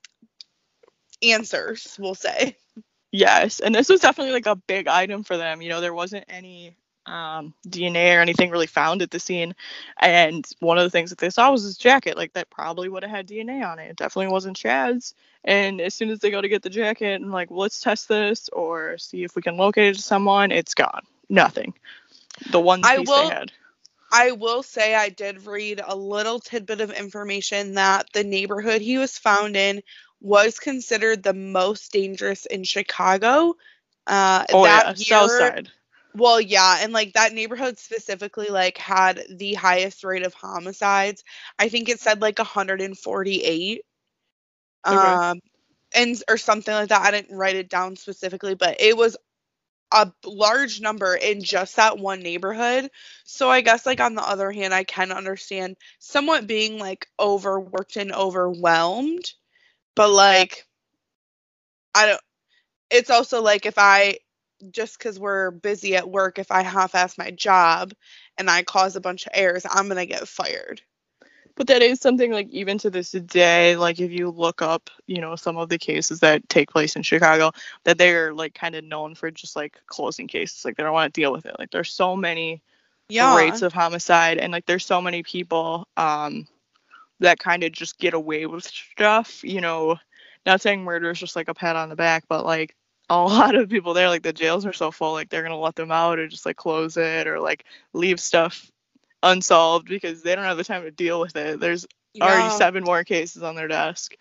answers, 1.21 1.95
we'll 1.99 2.15
say. 2.15 2.57
Yes, 3.11 3.59
and 3.59 3.75
this 3.75 3.89
was 3.89 4.01
definitely 4.01 4.33
like 4.33 4.47
a 4.47 4.55
big 4.55 4.87
item 4.87 5.23
for 5.23 5.37
them. 5.37 5.61
You 5.61 5.69
know, 5.69 5.81
there 5.81 5.93
wasn't 5.93 6.25
any 6.27 6.75
um, 7.05 7.53
DNA 7.67 8.17
or 8.17 8.21
anything 8.21 8.49
really 8.49 8.65
found 8.65 9.03
at 9.03 9.11
the 9.11 9.19
scene. 9.19 9.53
And 9.99 10.43
one 10.61 10.79
of 10.79 10.83
the 10.83 10.89
things 10.89 11.11
that 11.11 11.19
they 11.19 11.29
saw 11.29 11.51
was 11.51 11.61
his 11.61 11.77
jacket. 11.77 12.17
Like 12.17 12.33
that 12.33 12.49
probably 12.49 12.89
would 12.89 13.03
have 13.03 13.11
had 13.11 13.27
DNA 13.27 13.63
on 13.63 13.77
it. 13.77 13.91
It 13.91 13.97
definitely 13.97 14.31
wasn't 14.31 14.57
Chad's. 14.57 15.13
And 15.43 15.79
as 15.79 15.93
soon 15.93 16.09
as 16.09 16.19
they 16.19 16.31
go 16.31 16.41
to 16.41 16.49
get 16.49 16.63
the 16.63 16.71
jacket 16.71 17.21
and 17.21 17.31
like, 17.31 17.51
well, 17.51 17.59
let's 17.59 17.81
test 17.81 18.07
this 18.07 18.49
or 18.49 18.97
see 18.97 19.23
if 19.23 19.35
we 19.35 19.43
can 19.43 19.57
locate 19.57 19.91
it 19.91 19.95
to 19.97 20.01
someone, 20.01 20.51
it's 20.51 20.73
gone. 20.73 21.03
Nothing. 21.29 21.75
The 22.49 22.59
one 22.59 22.81
piece 22.81 22.89
I 22.89 22.97
will- 22.97 23.29
they 23.29 23.35
had. 23.35 23.51
I 24.13 24.31
will 24.33 24.63
say 24.63 24.95
I 24.95 25.09
did 25.09 25.47
read 25.47 25.81
a 25.85 25.95
little 25.95 26.39
tidbit 26.39 26.81
of 26.81 26.91
information 26.91 27.73
that 27.75 28.07
the 28.13 28.23
neighborhood 28.23 28.81
he 28.81 28.99
was 28.99 29.17
found 29.17 29.57
in 29.57 29.81
was 30.21 30.59
considered 30.59 31.23
the 31.23 31.33
most 31.33 31.91
dangerous 31.91 32.45
in 32.45 32.63
Chicago. 32.63 33.55
Uh, 34.07 34.45
Oh 34.53 34.65
that 34.65 34.85
yeah, 34.85 34.93
year, 34.97 35.29
South 35.29 35.31
Side. 35.31 35.71
Well, 36.15 36.39
yeah, 36.39 36.77
and 36.81 36.93
like 36.93 37.13
that 37.13 37.33
neighborhood 37.33 37.79
specifically 37.79 38.47
like 38.49 38.77
had 38.77 39.23
the 39.29 39.55
highest 39.55 40.03
rate 40.03 40.25
of 40.25 40.33
homicides. 40.35 41.23
I 41.59 41.69
think 41.69 41.89
it 41.89 41.99
said 41.99 42.21
like 42.21 42.37
148. 42.39 43.81
Okay. 44.87 45.19
Um 45.21 45.41
and 45.95 46.21
or 46.29 46.37
something 46.37 46.73
like 46.73 46.89
that. 46.89 47.01
I 47.01 47.11
didn't 47.11 47.35
write 47.37 47.55
it 47.55 47.69
down 47.69 47.95
specifically, 47.95 48.55
but 48.55 48.79
it 48.81 48.97
was 48.97 49.17
a 49.93 50.11
large 50.25 50.81
number 50.81 51.15
in 51.15 51.43
just 51.43 51.77
that 51.77 51.99
one 51.99 52.21
neighborhood. 52.21 52.89
So 53.25 53.49
I 53.49 53.61
guess 53.61 53.85
like 53.85 54.01
on 54.01 54.15
the 54.15 54.27
other 54.27 54.51
hand, 54.51 54.73
I 54.73 54.83
can 54.85 55.11
understand 55.11 55.77
somewhat 55.99 56.47
being 56.47 56.79
like 56.79 57.07
overworked 57.19 57.97
and 57.97 58.13
overwhelmed, 58.13 59.31
but 59.95 60.09
like 60.11 60.65
I 61.95 62.07
don't 62.07 62.21
it's 62.91 63.09
also 63.09 63.41
like 63.41 63.65
if 63.65 63.75
I 63.77 64.19
just 64.71 64.97
because 64.99 65.19
we're 65.19 65.51
busy 65.51 65.95
at 65.95 66.09
work, 66.09 66.39
if 66.39 66.51
I 66.51 66.63
half-ass 66.63 67.17
my 67.17 67.31
job 67.31 67.93
and 68.37 68.49
I 68.49 68.63
cause 68.63 68.95
a 68.95 69.01
bunch 69.01 69.25
of 69.27 69.33
errors, 69.35 69.65
I'm 69.69 69.87
gonna 69.89 70.05
get 70.05 70.27
fired. 70.27 70.81
But 71.55 71.67
that 71.67 71.81
is 71.81 71.99
something 71.99 72.31
like 72.31 72.49
even 72.49 72.77
to 72.79 72.89
this 72.89 73.11
day, 73.11 73.75
like 73.75 73.99
if 73.99 74.11
you 74.11 74.29
look 74.29 74.61
up, 74.61 74.89
you 75.07 75.21
know, 75.21 75.35
some 75.35 75.57
of 75.57 75.69
the 75.69 75.77
cases 75.77 76.19
that 76.21 76.47
take 76.49 76.71
place 76.71 76.95
in 76.95 77.03
Chicago, 77.03 77.51
that 77.83 77.97
they're 77.97 78.33
like 78.33 78.53
kind 78.55 78.75
of 78.75 78.83
known 78.83 79.15
for 79.15 79.31
just 79.31 79.55
like 79.55 79.77
closing 79.87 80.27
cases. 80.27 80.65
Like 80.65 80.75
they 80.77 80.83
don't 80.83 80.93
want 80.93 81.13
to 81.13 81.21
deal 81.21 81.31
with 81.31 81.45
it. 81.45 81.55
Like 81.59 81.71
there's 81.71 81.93
so 81.93 82.15
many 82.15 82.61
Yeah. 83.09 83.29
rates 83.29 83.61
of 83.61 83.73
homicide 83.73 84.37
and 84.39 84.51
like 84.51 84.65
there's 84.65 84.85
so 84.85 85.01
many 85.01 85.23
people 85.23 85.87
um 85.97 86.47
that 87.19 87.39
kind 87.39 87.63
of 87.63 87.71
just 87.71 87.99
get 87.99 88.13
away 88.13 88.45
with 88.47 88.63
stuff, 88.65 89.43
you 89.43 89.61
know, 89.61 89.97
not 90.45 90.61
saying 90.61 90.83
murder 90.83 91.11
is 91.11 91.19
just 91.19 91.35
like 91.35 91.49
a 91.49 91.55
pat 91.55 91.75
on 91.77 91.89
the 91.89 91.95
back, 91.95 92.25
but 92.29 92.45
like 92.45 92.75
a 93.09 93.17
lot 93.23 93.55
of 93.55 93.69
people 93.69 93.93
there, 93.93 94.09
like 94.09 94.23
the 94.23 94.33
jails 94.33 94.65
are 94.65 94.73
so 94.73 94.91
full, 94.91 95.13
like 95.13 95.29
they're 95.29 95.43
gonna 95.43 95.59
let 95.59 95.75
them 95.75 95.91
out 95.91 96.19
or 96.19 96.27
just 96.27 96.45
like 96.45 96.57
close 96.57 96.97
it 96.97 97.27
or 97.27 97.39
like 97.39 97.65
leave 97.93 98.19
stuff 98.19 98.71
unsolved 99.23 99.87
because 99.89 100.23
they 100.23 100.35
don't 100.35 100.45
have 100.45 100.57
the 100.57 100.65
time 100.65 100.83
to 100.83 100.91
deal 100.91 101.21
with 101.21 101.35
it. 101.37 101.59
There's 101.59 101.87
already 102.21 102.49
Yeah. 102.49 102.51
seven 102.51 102.83
more 102.83 103.03
cases 103.05 103.43
on 103.43 103.55
their 103.55 103.69
desk. 103.69 104.15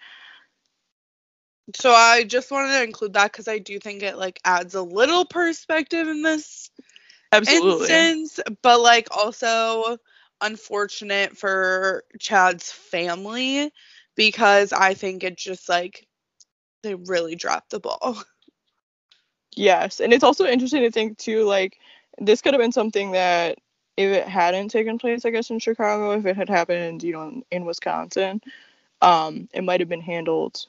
So 1.76 1.92
I 1.92 2.24
just 2.24 2.50
wanted 2.50 2.72
to 2.78 2.84
include 2.84 3.14
that 3.14 3.32
because 3.32 3.48
I 3.48 3.58
do 3.58 3.78
think 3.78 4.02
it 4.02 4.16
like 4.18 4.40
adds 4.44 4.74
a 4.74 4.82
little 4.82 5.24
perspective 5.24 6.08
in 6.08 6.22
this 6.22 6.70
Absolutely. 7.32 8.12
instance, 8.12 8.40
but 8.62 8.80
like 8.80 9.08
also 9.16 9.98
unfortunate 10.40 11.36
for 11.36 12.04
Chad's 12.20 12.70
family 12.72 13.72
because 14.16 14.72
I 14.72 14.94
think 14.94 15.24
it 15.24 15.36
just 15.38 15.68
like 15.68 16.06
they 16.82 16.94
really 16.94 17.36
dropped 17.36 17.70
the 17.70 17.80
ball. 17.80 18.16
Yes, 19.56 20.00
and 20.00 20.12
it's 20.12 20.24
also 20.24 20.46
interesting 20.46 20.82
to 20.82 20.90
think 20.90 21.18
too, 21.18 21.44
like 21.44 21.78
this 22.18 22.40
could 22.42 22.54
have 22.54 22.60
been 22.60 22.72
something 22.72 23.12
that 23.12 23.58
if 23.96 24.12
it 24.12 24.28
hadn't 24.28 24.68
taken 24.68 24.98
place, 24.98 25.24
I 25.24 25.30
guess 25.30 25.50
in 25.50 25.58
Chicago, 25.58 26.12
if 26.12 26.26
it 26.26 26.36
had 26.36 26.48
happened, 26.48 27.02
you 27.02 27.12
know, 27.12 27.22
in, 27.28 27.44
in 27.50 27.64
Wisconsin, 27.64 28.40
um, 29.00 29.48
it 29.52 29.62
might 29.64 29.80
have 29.80 29.88
been 29.88 30.00
handled 30.00 30.66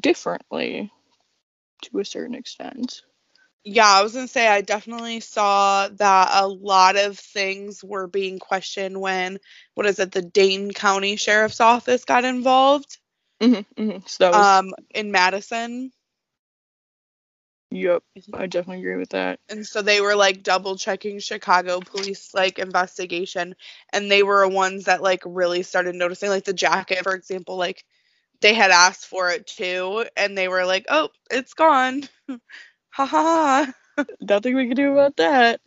differently 0.00 0.90
to 1.82 1.98
a 2.00 2.04
certain 2.04 2.34
extent. 2.34 3.02
Yeah, 3.64 3.86
I 3.88 4.02
was 4.02 4.14
gonna 4.14 4.28
say 4.28 4.46
I 4.48 4.60
definitely 4.62 5.20
saw 5.20 5.88
that 5.88 6.28
a 6.42 6.46
lot 6.48 6.96
of 6.96 7.18
things 7.18 7.82
were 7.84 8.06
being 8.06 8.38
questioned 8.38 9.00
when 9.00 9.38
what 9.74 9.86
is 9.86 9.98
it, 10.00 10.12
the 10.12 10.22
Dane 10.22 10.72
County 10.72 11.16
Sheriff's 11.16 11.60
Office 11.60 12.04
got 12.04 12.24
involved 12.24 12.98
hmm 13.40 13.60
hmm 13.76 13.98
So 14.06 14.24
that 14.24 14.34
was, 14.34 14.48
um 14.58 14.74
in 14.94 15.10
Madison. 15.12 15.92
Yep, 17.72 18.02
I 18.34 18.46
definitely 18.46 18.82
agree 18.82 18.96
with 18.96 19.10
that. 19.10 19.40
and 19.48 19.66
so 19.66 19.82
they 19.82 20.00
were 20.00 20.14
like 20.16 20.42
double 20.42 20.76
checking 20.76 21.18
Chicago 21.18 21.80
police 21.80 22.34
like 22.34 22.58
investigation 22.58 23.54
and 23.92 24.10
they 24.10 24.22
were 24.22 24.46
ones 24.48 24.84
that 24.84 25.02
like 25.02 25.22
really 25.26 25.62
started 25.62 25.94
noticing 25.94 26.28
like 26.30 26.44
the 26.44 26.52
jacket 26.52 27.02
for 27.02 27.14
example 27.14 27.56
like 27.56 27.84
they 28.40 28.54
had 28.54 28.70
asked 28.70 29.06
for 29.06 29.30
it 29.30 29.46
too 29.46 30.04
and 30.16 30.36
they 30.36 30.48
were 30.48 30.64
like 30.66 30.86
oh 30.88 31.08
it's 31.30 31.54
gone 31.54 32.02
ha 32.90 33.06
ha 33.06 33.06
ha 33.06 33.72
Nothing 34.20 34.56
we 34.56 34.68
could 34.68 34.76
do 34.76 34.92
about 34.92 35.16
that. 35.16 35.60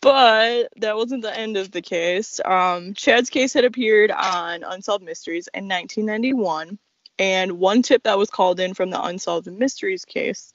But 0.00 0.68
that 0.76 0.96
wasn't 0.96 1.22
the 1.22 1.36
end 1.36 1.56
of 1.56 1.70
the 1.72 1.82
case. 1.82 2.40
Um, 2.44 2.94
Chad's 2.94 3.30
case 3.30 3.52
had 3.54 3.64
appeared 3.64 4.10
on 4.12 4.62
Unsolved 4.62 5.04
Mysteries 5.04 5.48
in 5.52 5.68
1991, 5.68 6.78
and 7.18 7.52
one 7.58 7.82
tip 7.82 8.04
that 8.04 8.18
was 8.18 8.30
called 8.30 8.60
in 8.60 8.74
from 8.74 8.90
the 8.90 9.02
Unsolved 9.02 9.50
Mysteries 9.50 10.04
case 10.04 10.52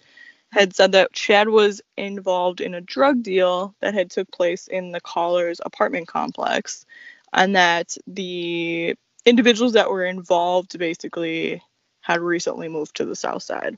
had 0.51 0.75
said 0.75 0.91
that 0.91 1.13
Chad 1.13 1.49
was 1.49 1.81
involved 1.97 2.61
in 2.61 2.73
a 2.73 2.81
drug 2.81 3.23
deal 3.23 3.73
that 3.79 3.93
had 3.93 4.11
took 4.11 4.29
place 4.31 4.67
in 4.67 4.91
the 4.91 5.01
caller's 5.01 5.61
apartment 5.63 6.07
complex, 6.07 6.85
and 7.33 7.55
that 7.55 7.97
the 8.05 8.95
individuals 9.25 9.73
that 9.73 9.89
were 9.89 10.05
involved 10.05 10.77
basically 10.77 11.63
had 12.01 12.19
recently 12.19 12.67
moved 12.67 12.95
to 12.95 13.05
the 13.05 13.15
south 13.15 13.43
side. 13.43 13.77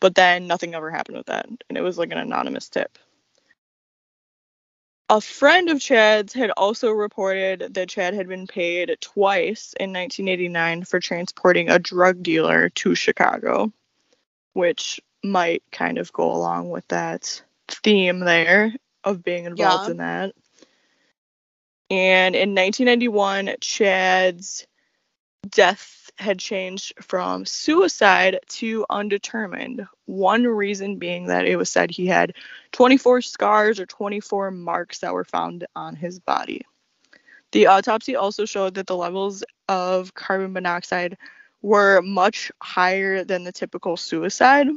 But 0.00 0.14
then 0.14 0.46
nothing 0.46 0.74
ever 0.74 0.90
happened 0.90 1.18
with 1.18 1.26
that, 1.26 1.46
and 1.68 1.76
it 1.76 1.82
was 1.82 1.98
like 1.98 2.12
an 2.12 2.18
anonymous 2.18 2.68
tip. 2.70 2.98
A 5.10 5.20
friend 5.20 5.68
of 5.70 5.80
Chad's 5.80 6.32
had 6.32 6.52
also 6.52 6.90
reported 6.92 7.74
that 7.74 7.88
Chad 7.88 8.14
had 8.14 8.28
been 8.28 8.46
paid 8.46 8.96
twice 9.00 9.74
in 9.78 9.92
1989 9.92 10.84
for 10.84 11.00
transporting 11.00 11.68
a 11.68 11.80
drug 11.80 12.22
dealer 12.22 12.68
to 12.70 12.94
Chicago, 12.94 13.72
which 14.52 15.00
might 15.22 15.62
kind 15.72 15.98
of 15.98 16.12
go 16.12 16.32
along 16.32 16.70
with 16.70 16.86
that 16.88 17.42
theme 17.68 18.20
there 18.20 18.74
of 19.04 19.22
being 19.22 19.44
involved 19.44 19.86
Yeah. 19.86 19.90
in 19.90 19.96
that. 19.98 20.34
And 21.90 22.36
in 22.36 22.54
1991, 22.54 23.56
Chad's 23.60 24.66
death 25.48 26.10
had 26.18 26.38
changed 26.38 26.92
from 27.02 27.44
suicide 27.46 28.38
to 28.46 28.84
undetermined. 28.90 29.86
One 30.06 30.44
reason 30.44 30.98
being 30.98 31.26
that 31.26 31.46
it 31.46 31.56
was 31.56 31.70
said 31.70 31.90
he 31.90 32.06
had 32.06 32.34
24 32.72 33.22
scars 33.22 33.80
or 33.80 33.86
24 33.86 34.50
marks 34.50 34.98
that 34.98 35.14
were 35.14 35.24
found 35.24 35.66
on 35.74 35.96
his 35.96 36.18
body. 36.20 36.62
The 37.52 37.66
autopsy 37.66 38.14
also 38.16 38.44
showed 38.44 38.74
that 38.74 38.86
the 38.86 38.96
levels 38.96 39.42
of 39.68 40.14
carbon 40.14 40.52
monoxide 40.52 41.16
were 41.62 42.00
much 42.02 42.52
higher 42.62 43.24
than 43.24 43.44
the 43.44 43.52
typical 43.52 43.96
suicide 43.96 44.68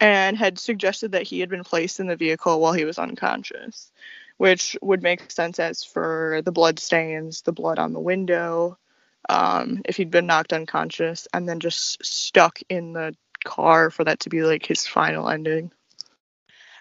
and 0.00 0.36
had 0.36 0.58
suggested 0.58 1.12
that 1.12 1.24
he 1.24 1.40
had 1.40 1.50
been 1.50 1.64
placed 1.64 2.00
in 2.00 2.06
the 2.06 2.16
vehicle 2.16 2.58
while 2.60 2.72
he 2.72 2.86
was 2.86 2.98
unconscious, 2.98 3.92
which 4.38 4.76
would 4.80 5.02
make 5.02 5.30
sense 5.30 5.58
as 5.58 5.84
for 5.84 6.40
the 6.44 6.52
blood 6.52 6.78
stains, 6.78 7.42
the 7.42 7.52
blood 7.52 7.78
on 7.78 7.92
the 7.92 8.00
window, 8.00 8.78
um, 9.28 9.82
if 9.84 9.96
he'd 9.96 10.10
been 10.10 10.26
knocked 10.26 10.52
unconscious 10.52 11.28
and 11.34 11.48
then 11.48 11.60
just 11.60 12.04
stuck 12.04 12.58
in 12.68 12.94
the 12.94 13.14
car 13.44 13.90
for 13.90 14.04
that 14.04 14.20
to 14.20 14.30
be 14.30 14.42
like 14.42 14.64
his 14.66 14.86
final 14.86 15.28
ending. 15.28 15.70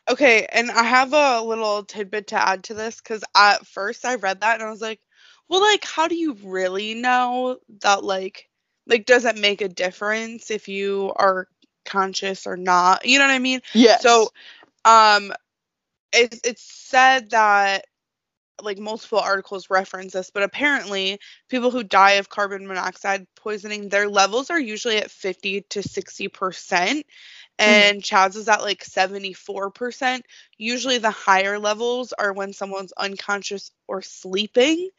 okay 0.10 0.48
and 0.52 0.72
i 0.72 0.84
have 0.84 1.14
a 1.14 1.42
little 1.42 1.84
tidbit 1.84 2.28
to 2.28 2.36
add 2.36 2.64
to 2.64 2.74
this 2.74 3.00
because 3.00 3.24
at 3.36 3.66
first 3.66 4.06
i 4.06 4.16
read 4.16 4.42
that 4.42 4.56
and 4.56 4.64
i 4.64 4.70
was 4.70 4.82
like 4.82 5.00
well 5.48 5.62
like 5.62 5.86
how 5.86 6.08
do 6.08 6.16
you 6.16 6.34
really 6.44 6.96
know 6.96 7.58
that 7.82 8.04
like 8.04 8.50
like 8.88 9.06
does 9.06 9.24
it 9.26 9.38
make 9.38 9.62
a 9.62 9.70
difference 9.70 10.52
if 10.52 10.68
you 10.68 11.14
are 11.16 11.48
conscious 11.90 12.48
or 12.48 12.58
not 12.58 13.06
you 13.06 13.20
know 13.20 13.26
what 13.26 13.34
i 13.34 13.40
mean 13.40 13.62
Yeah. 13.74 13.98
So, 13.98 14.30
um, 14.86 15.34
it's 16.14 16.40
it's 16.44 16.64
said 16.64 17.32
that 17.32 17.86
like 18.62 18.78
multiple 18.78 19.20
articles 19.20 19.70
reference 19.70 20.14
this, 20.14 20.32
but 20.32 20.44
apparently 20.44 21.20
people 21.50 21.72
who 21.72 21.84
die 21.84 22.14
of 22.14 22.30
carbon 22.30 22.68
monoxide 22.68 23.26
poisoning, 23.36 23.90
their 23.90 24.10
levels 24.10 24.50
are 24.50 24.60
usually 24.60 24.98
at 24.98 25.12
50 25.12 25.62
to 25.70 25.84
60 25.84 26.28
percent, 26.30 27.06
and 27.58 28.04
Chad's 28.04 28.36
is 28.36 28.50
at 28.50 28.62
like 28.62 28.84
74 28.84 29.72
percent. 29.72 30.26
Usually, 30.58 30.98
the 30.98 31.12
higher 31.12 31.60
levels 31.60 32.14
are 32.14 32.34
when 32.34 32.54
someone's 32.54 32.94
unconscious 32.98 33.72
or 33.88 34.02
sleeping, 34.02 34.90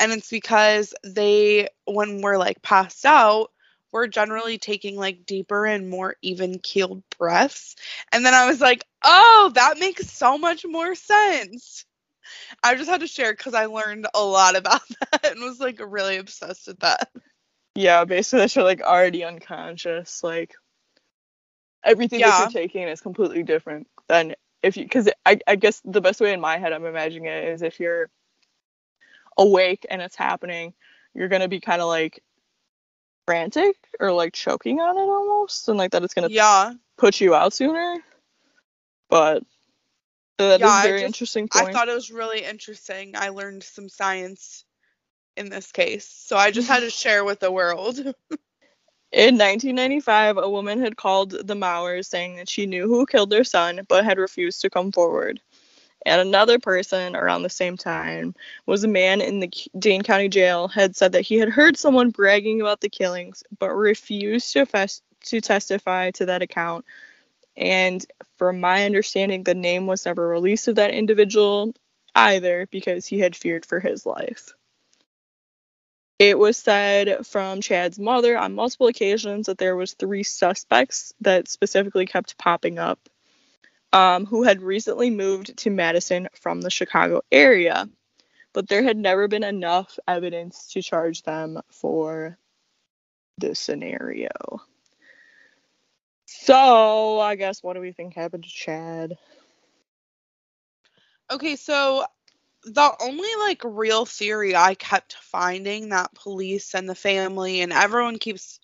and 0.00 0.12
it's 0.12 0.30
because 0.30 0.94
they, 1.04 1.68
when 1.86 2.20
we're 2.20 2.38
like 2.38 2.62
passed 2.62 3.06
out, 3.06 3.50
we're 3.92 4.06
generally 4.06 4.58
taking 4.58 4.96
like 4.96 5.26
deeper 5.26 5.66
and 5.66 5.88
more 5.88 6.16
even 6.22 6.58
keeled 6.58 7.02
breaths. 7.18 7.76
And 8.12 8.24
then 8.24 8.34
I 8.34 8.46
was 8.46 8.60
like, 8.60 8.84
oh, 9.04 9.52
that 9.54 9.78
makes 9.78 10.10
so 10.10 10.38
much 10.38 10.64
more 10.66 10.94
sense. 10.94 11.84
I 12.62 12.74
just 12.74 12.90
had 12.90 13.00
to 13.00 13.06
share 13.06 13.32
because 13.32 13.54
I 13.54 13.66
learned 13.66 14.06
a 14.14 14.22
lot 14.22 14.56
about 14.56 14.82
that 15.12 15.32
and 15.32 15.40
was 15.40 15.60
like 15.60 15.80
really 15.80 16.16
obsessed 16.16 16.66
with 16.66 16.80
that. 16.80 17.10
Yeah, 17.74 18.04
basically 18.04 18.40
that 18.40 18.56
you're 18.56 18.64
like 18.64 18.80
already 18.80 19.24
unconscious. 19.24 20.22
Like 20.24 20.54
everything 21.84 22.20
that 22.20 22.52
you're 22.52 22.62
taking 22.62 22.82
is 22.82 23.00
completely 23.00 23.42
different 23.42 23.86
than 24.08 24.34
if 24.62 24.76
you 24.76 24.84
because 24.84 25.08
I, 25.24 25.38
I 25.46 25.56
guess 25.56 25.80
the 25.84 26.00
best 26.00 26.20
way 26.20 26.32
in 26.32 26.40
my 26.40 26.58
head 26.58 26.72
I'm 26.72 26.86
imagining 26.86 27.26
it 27.26 27.44
is 27.44 27.62
if 27.62 27.78
you're 27.78 28.10
awake 29.38 29.86
and 29.88 30.02
it's 30.02 30.16
happening, 30.16 30.74
you're 31.14 31.28
gonna 31.28 31.48
be 31.48 31.60
kind 31.60 31.80
of 31.80 31.88
like 31.88 32.22
frantic 33.26 33.76
or 34.00 34.12
like 34.12 34.32
choking 34.32 34.80
on 34.80 34.96
it 34.96 35.00
almost, 35.00 35.68
and 35.68 35.76
like 35.78 35.90
that 35.92 36.04
it's 36.04 36.14
gonna 36.14 36.28
Yeah. 36.28 36.72
put 36.96 37.20
you 37.20 37.34
out 37.34 37.52
sooner. 37.52 37.98
But 39.10 39.42
uh, 40.38 40.48
that 40.48 40.60
is 40.60 40.60
Yeah, 40.60 40.70
I 40.70 40.84
a 40.84 40.88
very 40.88 41.00
just- 41.00 41.06
interesting 41.06 41.48
point. 41.48 41.68
I 41.68 41.72
thought 41.72 41.88
it 41.88 41.94
was 41.94 42.10
really 42.10 42.42
interesting. 42.44 43.16
I 43.16 43.28
learned 43.30 43.62
some 43.62 43.88
science 43.88 44.64
in 45.36 45.50
this 45.50 45.70
case. 45.72 46.06
So 46.06 46.36
I 46.36 46.50
just 46.50 46.68
had 46.68 46.80
to 46.80 46.90
share 47.04 47.24
with 47.24 47.40
the 47.40 47.50
world. 47.52 47.98
In 49.12 49.38
1995, 49.38 50.36
a 50.36 50.50
woman 50.50 50.80
had 50.80 50.96
called 50.96 51.30
the 51.30 51.54
Maurers 51.54 52.08
saying 52.08 52.36
that 52.36 52.50
she 52.50 52.66
knew 52.66 52.86
who 52.88 53.06
killed 53.06 53.30
their 53.30 53.44
son 53.44 53.80
but 53.88 54.04
had 54.04 54.18
refused 54.18 54.60
to 54.62 54.70
come 54.70 54.92
forward. 54.92 55.40
And 56.06 56.20
another 56.20 56.60
person 56.60 57.16
around 57.16 57.42
the 57.42 57.50
same 57.50 57.76
time 57.76 58.36
was 58.64 58.84
a 58.84 58.88
man 58.88 59.20
in 59.20 59.40
the 59.40 59.52
Dane 59.76 60.02
County 60.02 60.28
Jail 60.28 60.68
had 60.68 60.94
said 60.94 61.12
that 61.12 61.22
he 61.22 61.34
had 61.34 61.48
heard 61.48 61.76
someone 61.76 62.10
bragging 62.10 62.60
about 62.60 62.80
the 62.80 62.88
killings 62.88 63.42
but 63.58 63.70
refused 63.74 64.52
to 64.52 64.66
fes- 64.66 65.02
to 65.24 65.40
testify 65.40 66.12
to 66.12 66.26
that 66.26 66.42
account. 66.42 66.84
And 67.56 68.06
from 68.38 68.60
my 68.60 68.84
understanding, 68.84 69.42
the 69.42 69.56
name 69.56 69.88
was 69.88 70.06
never 70.06 70.28
released 70.28 70.68
of 70.68 70.76
that 70.76 70.92
individual 70.92 71.74
either 72.14 72.68
because 72.70 73.04
he 73.04 73.18
had 73.18 73.34
feared 73.34 73.66
for 73.66 73.80
his 73.80 74.06
life. 74.06 74.52
It 76.20 76.38
was 76.38 76.56
said 76.56 77.26
from 77.26 77.60
Chad's 77.60 77.98
mother 77.98 78.38
on 78.38 78.54
multiple 78.54 78.86
occasions 78.86 79.46
that 79.46 79.58
there 79.58 79.74
was 79.74 79.94
three 79.94 80.22
suspects 80.22 81.12
that 81.20 81.48
specifically 81.48 82.06
kept 82.06 82.38
popping 82.38 82.78
up 82.78 83.00
um, 83.92 84.26
who 84.26 84.42
had 84.42 84.62
recently 84.62 85.10
moved 85.10 85.56
to 85.58 85.70
Madison 85.70 86.28
from 86.34 86.60
the 86.60 86.70
Chicago 86.70 87.22
area, 87.30 87.88
but 88.52 88.68
there 88.68 88.82
had 88.82 88.96
never 88.96 89.28
been 89.28 89.44
enough 89.44 89.98
evidence 90.06 90.66
to 90.72 90.82
charge 90.82 91.22
them 91.22 91.60
for 91.70 92.38
the 93.38 93.54
scenario. 93.54 94.30
So, 96.26 97.20
I 97.20 97.36
guess 97.36 97.62
what 97.62 97.74
do 97.74 97.80
we 97.80 97.92
think 97.92 98.14
happened 98.14 98.44
to 98.44 98.50
Chad? 98.50 99.16
Okay, 101.30 101.56
so 101.56 102.04
the 102.64 102.92
only 103.00 103.28
like 103.40 103.62
real 103.64 104.04
theory 104.04 104.56
I 104.56 104.74
kept 104.74 105.14
finding 105.14 105.90
that 105.90 106.14
police 106.14 106.74
and 106.74 106.88
the 106.88 106.94
family 106.94 107.60
and 107.60 107.72
everyone 107.72 108.18
keeps 108.18 108.60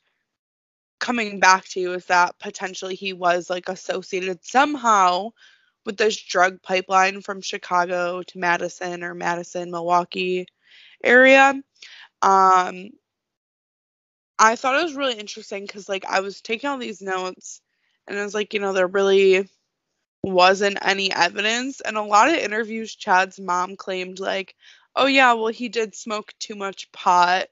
coming 1.02 1.40
back 1.40 1.66
to 1.66 1.80
you 1.80 1.92
is 1.94 2.06
that 2.06 2.38
potentially 2.38 2.94
he 2.94 3.12
was 3.12 3.50
like 3.50 3.68
associated 3.68 4.44
somehow 4.44 5.30
with 5.84 5.98
this 5.98 6.16
drug 6.22 6.62
pipeline 6.62 7.20
from 7.20 7.42
Chicago 7.42 8.22
to 8.22 8.38
Madison 8.38 9.02
or 9.04 9.14
Madison, 9.14 9.70
Milwaukee 9.70 10.46
area. 11.04 11.54
Um 12.22 12.90
I 14.38 14.56
thought 14.56 14.80
it 14.80 14.84
was 14.84 14.94
really 14.94 15.18
interesting 15.18 15.66
cuz 15.66 15.88
like 15.88 16.04
I 16.06 16.20
was 16.20 16.40
taking 16.40 16.70
all 16.70 16.78
these 16.78 17.02
notes 17.02 17.60
and 18.06 18.18
I 18.18 18.24
was 18.24 18.34
like, 18.34 18.54
you 18.54 18.60
know, 18.60 18.72
there 18.72 18.86
really 18.86 19.48
wasn't 20.22 20.78
any 20.82 21.12
evidence. 21.12 21.80
And 21.80 21.96
a 21.96 22.02
lot 22.02 22.28
of 22.28 22.34
interviews, 22.36 22.94
Chad's 22.94 23.40
mom 23.40 23.76
claimed, 23.76 24.20
like, 24.20 24.56
oh, 24.96 25.06
yeah, 25.06 25.34
well, 25.34 25.48
he 25.48 25.68
did 25.68 25.94
smoke 25.94 26.32
too 26.38 26.54
much 26.54 26.90
pot, 26.92 27.48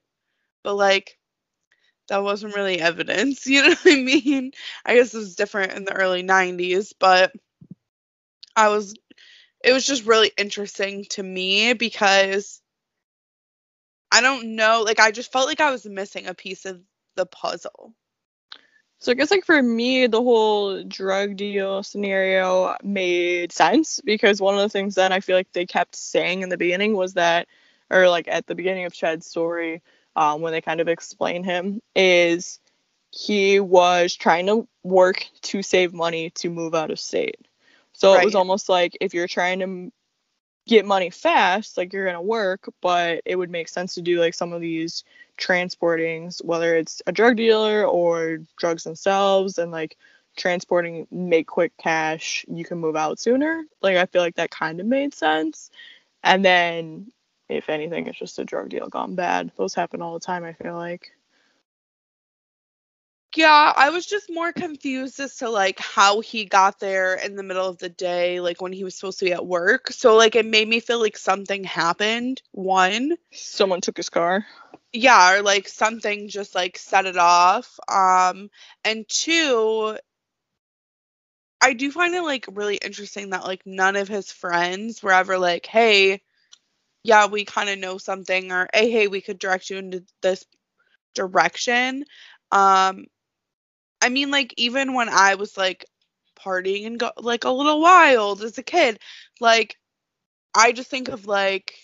but 0.64 0.75
like, 0.77 1.18
that 2.11 2.23
wasn't 2.23 2.55
really 2.55 2.81
evidence. 2.81 3.46
You 3.51 3.62
know 3.62 3.68
what 3.70 3.81
I 3.87 3.96
mean? 3.96 4.53
I 4.85 4.94
guess 4.94 5.14
it 5.14 5.18
was 5.18 5.37
different 5.37 5.73
in 5.73 5.85
the 5.85 5.94
early 5.94 6.23
90s, 6.23 6.92
but 6.99 7.33
I 8.55 8.68
was, 8.68 8.94
it 9.64 9.73
was 9.73 9.87
just 9.87 10.07
really 10.07 10.31
interesting 10.37 11.07
to 11.11 11.23
me 11.23 11.73
because 11.73 12.61
I 14.12 14.20
don't 14.20 14.57
know, 14.57 14.83
like, 14.85 15.01
I 15.01 15.12
just 15.12 15.33
felt 15.33 15.46
like 15.46 15.61
I 15.61 15.70
was 15.70 15.87
missing 15.87 16.27
a 16.27 16.35
piece 16.35 16.66
of 16.66 16.81
the 17.16 17.27
puzzle. 17.27 17.94
So 18.99 19.12
I 19.12 19.14
guess 19.14 19.31
like 19.31 19.46
for 19.46 19.62
me, 19.62 20.07
the 20.09 20.23
whole 20.23 20.85
drug 20.85 21.37
deal 21.37 21.83
scenario 21.83 22.77
made 22.83 23.51
sense 23.51 24.01
because 24.05 24.40
one 24.40 24.55
of 24.55 24.61
the 24.61 24.68
things 24.68 24.96
that 24.96 25.11
I 25.12 25.20
feel 25.20 25.37
like 25.37 25.53
they 25.53 25.64
kept 25.64 25.96
saying 25.96 26.42
in 26.42 26.51
the 26.51 26.59
beginning 26.59 26.96
was 26.96 27.14
that, 27.14 27.49
or 27.88 28.11
like 28.11 28.29
at 28.29 28.46
the 28.46 28.55
beginning 28.55 28.85
of 28.85 28.92
Chad's 28.92 29.27
story, 29.27 29.81
um, 30.16 30.40
when 30.40 30.53
they 30.53 30.61
kind 30.61 30.81
of 30.81 30.88
explain 30.88 31.44
him, 31.44 31.81
is 31.94 32.61
he 33.11 33.61
was 33.61 34.14
trying 34.14 34.46
to 34.46 34.68
work 34.83 35.27
to 35.42 35.62
save 35.62 35.92
money 35.92 36.31
to 36.31 36.51
move 36.51 36.75
out 36.75 36.90
of 36.90 37.01
state. 37.01 37.38
So 37.92 38.14
it 38.14 38.25
was 38.25 38.35
almost 38.35 38.68
like 38.68 38.96
if 39.01 39.12
you're 39.14 39.29
trying 39.29 39.61
to 39.61 39.92
get 40.66 40.87
money 40.87 41.11
fast, 41.11 41.77
like 41.77 41.92
you're 41.92 42.07
gonna 42.07 42.23
work, 42.23 42.68
but 42.81 43.23
it 43.25 43.37
would 43.37 43.51
make 43.51 43.68
sense 43.68 43.94
to 43.94 44.03
do 44.03 44.20
like 44.20 44.35
some 44.35 44.53
of 44.53 44.61
these 44.61 45.05
transportings, 45.38 46.44
whether 46.44 46.77
it's 46.77 47.03
a 47.07 47.12
drug 47.12 47.37
dealer 47.37 47.85
or 47.85 48.38
drugs 48.59 48.85
themselves, 48.85 49.59
and 49.59 49.73
like 49.73 49.96
transporting 50.37 51.07
make 51.11 51.46
quick 51.46 51.73
cash, 51.77 52.44
you 52.49 52.64
can 52.64 52.79
move 52.79 52.96
out 52.96 53.18
sooner. 53.18 53.64
Like 53.83 53.96
I 53.96 54.07
feel 54.07 54.23
like 54.23 54.37
that 54.37 54.51
kind 54.51 54.81
of 54.81 54.87
made 54.87 55.14
sense. 55.14 55.70
And 56.23 56.44
then 56.44 57.12
if 57.51 57.69
anything, 57.69 58.07
it's 58.07 58.19
just 58.19 58.39
a 58.39 58.45
drug 58.45 58.71
deal 58.71 58.89
gone 58.89 59.15
bad. 59.17 59.53
Those 59.57 59.75
happen 59.75 60.03
all 60.03 60.15
the 60.15 60.21
time, 60.21 60.45
I 60.45 60.53
feel 60.55 60.75
like. 60.77 61.13
Yeah, 63.37 63.73
I 63.77 63.91
was 63.91 64.07
just 64.07 64.29
more 64.31 64.53
confused 64.53 65.21
as 65.21 65.37
to 65.37 65.51
like 65.51 65.79
how 65.79 66.21
he 66.21 66.45
got 66.47 66.81
there 66.81 67.15
in 67.15 67.37
the 67.37 67.43
middle 67.45 67.69
of 67.69 67.79
the 67.79 67.89
day, 67.89 68.41
like 68.41 68.61
when 68.61 68.73
he 68.73 68.83
was 68.85 68.97
supposed 68.97 69.21
to 69.21 69.25
be 69.27 69.33
at 69.33 69.47
work. 69.47 69.93
So 69.93 70.17
like 70.17 70.35
it 70.35 70.47
made 70.47 70.69
me 70.69 70.81
feel 70.81 71.01
like 71.01 71.17
something 71.17 71.63
happened. 71.65 72.43
One, 72.53 73.17
Someone 73.33 73.81
took 73.81 73.97
his 73.97 74.09
car. 74.09 74.47
yeah, 74.93 75.35
or 75.39 75.43
like 75.43 75.69
something 75.69 76.29
just 76.29 76.55
like 76.55 76.79
set 76.79 77.07
it 77.07 77.17
off. 77.17 77.79
Um, 77.89 78.51
and 78.85 79.09
two, 79.09 79.97
I 81.61 81.73
do 81.75 81.91
find 81.91 82.15
it 82.15 82.23
like 82.23 82.47
really 82.53 82.77
interesting 82.77 83.31
that 83.31 83.45
like 83.45 83.67
none 83.67 83.97
of 83.97 84.09
his 84.09 84.33
friends 84.33 85.03
were 85.03 85.13
ever 85.13 85.39
like, 85.39 85.67
hey, 85.67 86.23
yeah, 87.03 87.27
we 87.27 87.45
kind 87.45 87.71
of 87.71 87.79
know 87.79 87.99
something, 87.99 88.53
or 88.53 88.69
hey, 88.75 88.91
hey, 88.91 89.07
we 89.09 89.21
could 89.21 89.39
direct 89.39 89.71
you 89.71 89.79
into 89.79 90.05
this 90.23 90.45
direction. 91.15 92.05
Um, 92.53 93.07
I 94.03 94.09
mean, 94.11 94.31
like 94.31 94.55
even 94.57 94.95
when 94.95 95.09
I 95.09 95.35
was 95.37 95.57
like 95.57 95.85
partying 96.39 96.87
and 96.87 96.99
go 97.01 97.13
like 97.19 97.45
a 97.45 97.51
little 97.51 97.81
wild 97.81 98.43
as 98.43 98.59
a 98.59 98.63
kid, 98.63 98.99
like 99.41 99.77
I 100.55 100.73
just 100.73 100.91
think 100.91 101.09
of 101.09 101.27
like 101.27 101.75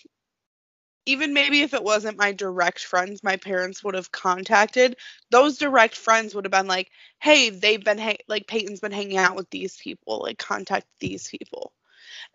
even 1.05 1.33
maybe 1.33 1.61
if 1.61 1.73
it 1.73 1.83
wasn't 1.83 2.17
my 2.17 2.31
direct 2.31 2.83
friends 2.83 3.23
my 3.23 3.35
parents 3.37 3.83
would 3.83 3.95
have 3.95 4.11
contacted 4.11 4.95
those 5.31 5.57
direct 5.57 5.95
friends 5.95 6.35
would 6.35 6.45
have 6.45 6.51
been 6.51 6.67
like 6.67 6.89
hey 7.19 7.49
they've 7.49 7.83
been 7.83 7.97
hang- 7.97 8.17
like 8.27 8.47
peyton's 8.47 8.79
been 8.79 8.91
hanging 8.91 9.17
out 9.17 9.35
with 9.35 9.49
these 9.49 9.77
people 9.77 10.19
like 10.23 10.37
contact 10.37 10.85
these 10.99 11.27
people 11.29 11.66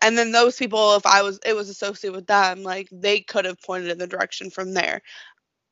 and 0.01 0.17
then 0.17 0.31
those 0.31 0.57
people 0.57 0.95
if 0.95 1.05
i 1.05 1.21
was 1.21 1.39
it 1.45 1.55
was 1.55 1.69
associated 1.69 2.15
with 2.15 2.27
them 2.27 2.63
like 2.63 2.87
they 2.91 3.21
could 3.21 3.45
have 3.45 3.61
pointed 3.61 3.89
in 3.91 3.97
the 3.97 4.07
direction 4.07 4.49
from 4.49 4.73
there. 4.73 5.01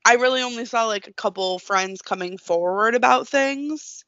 I 0.05 0.15
really 0.15 0.41
only 0.41 0.65
saw 0.65 0.85
like 0.85 1.07
a 1.07 1.13
couple 1.13 1.59
friends 1.59 2.01
coming 2.01 2.37
forward 2.37 2.95
about 2.95 3.27
things. 3.27 4.03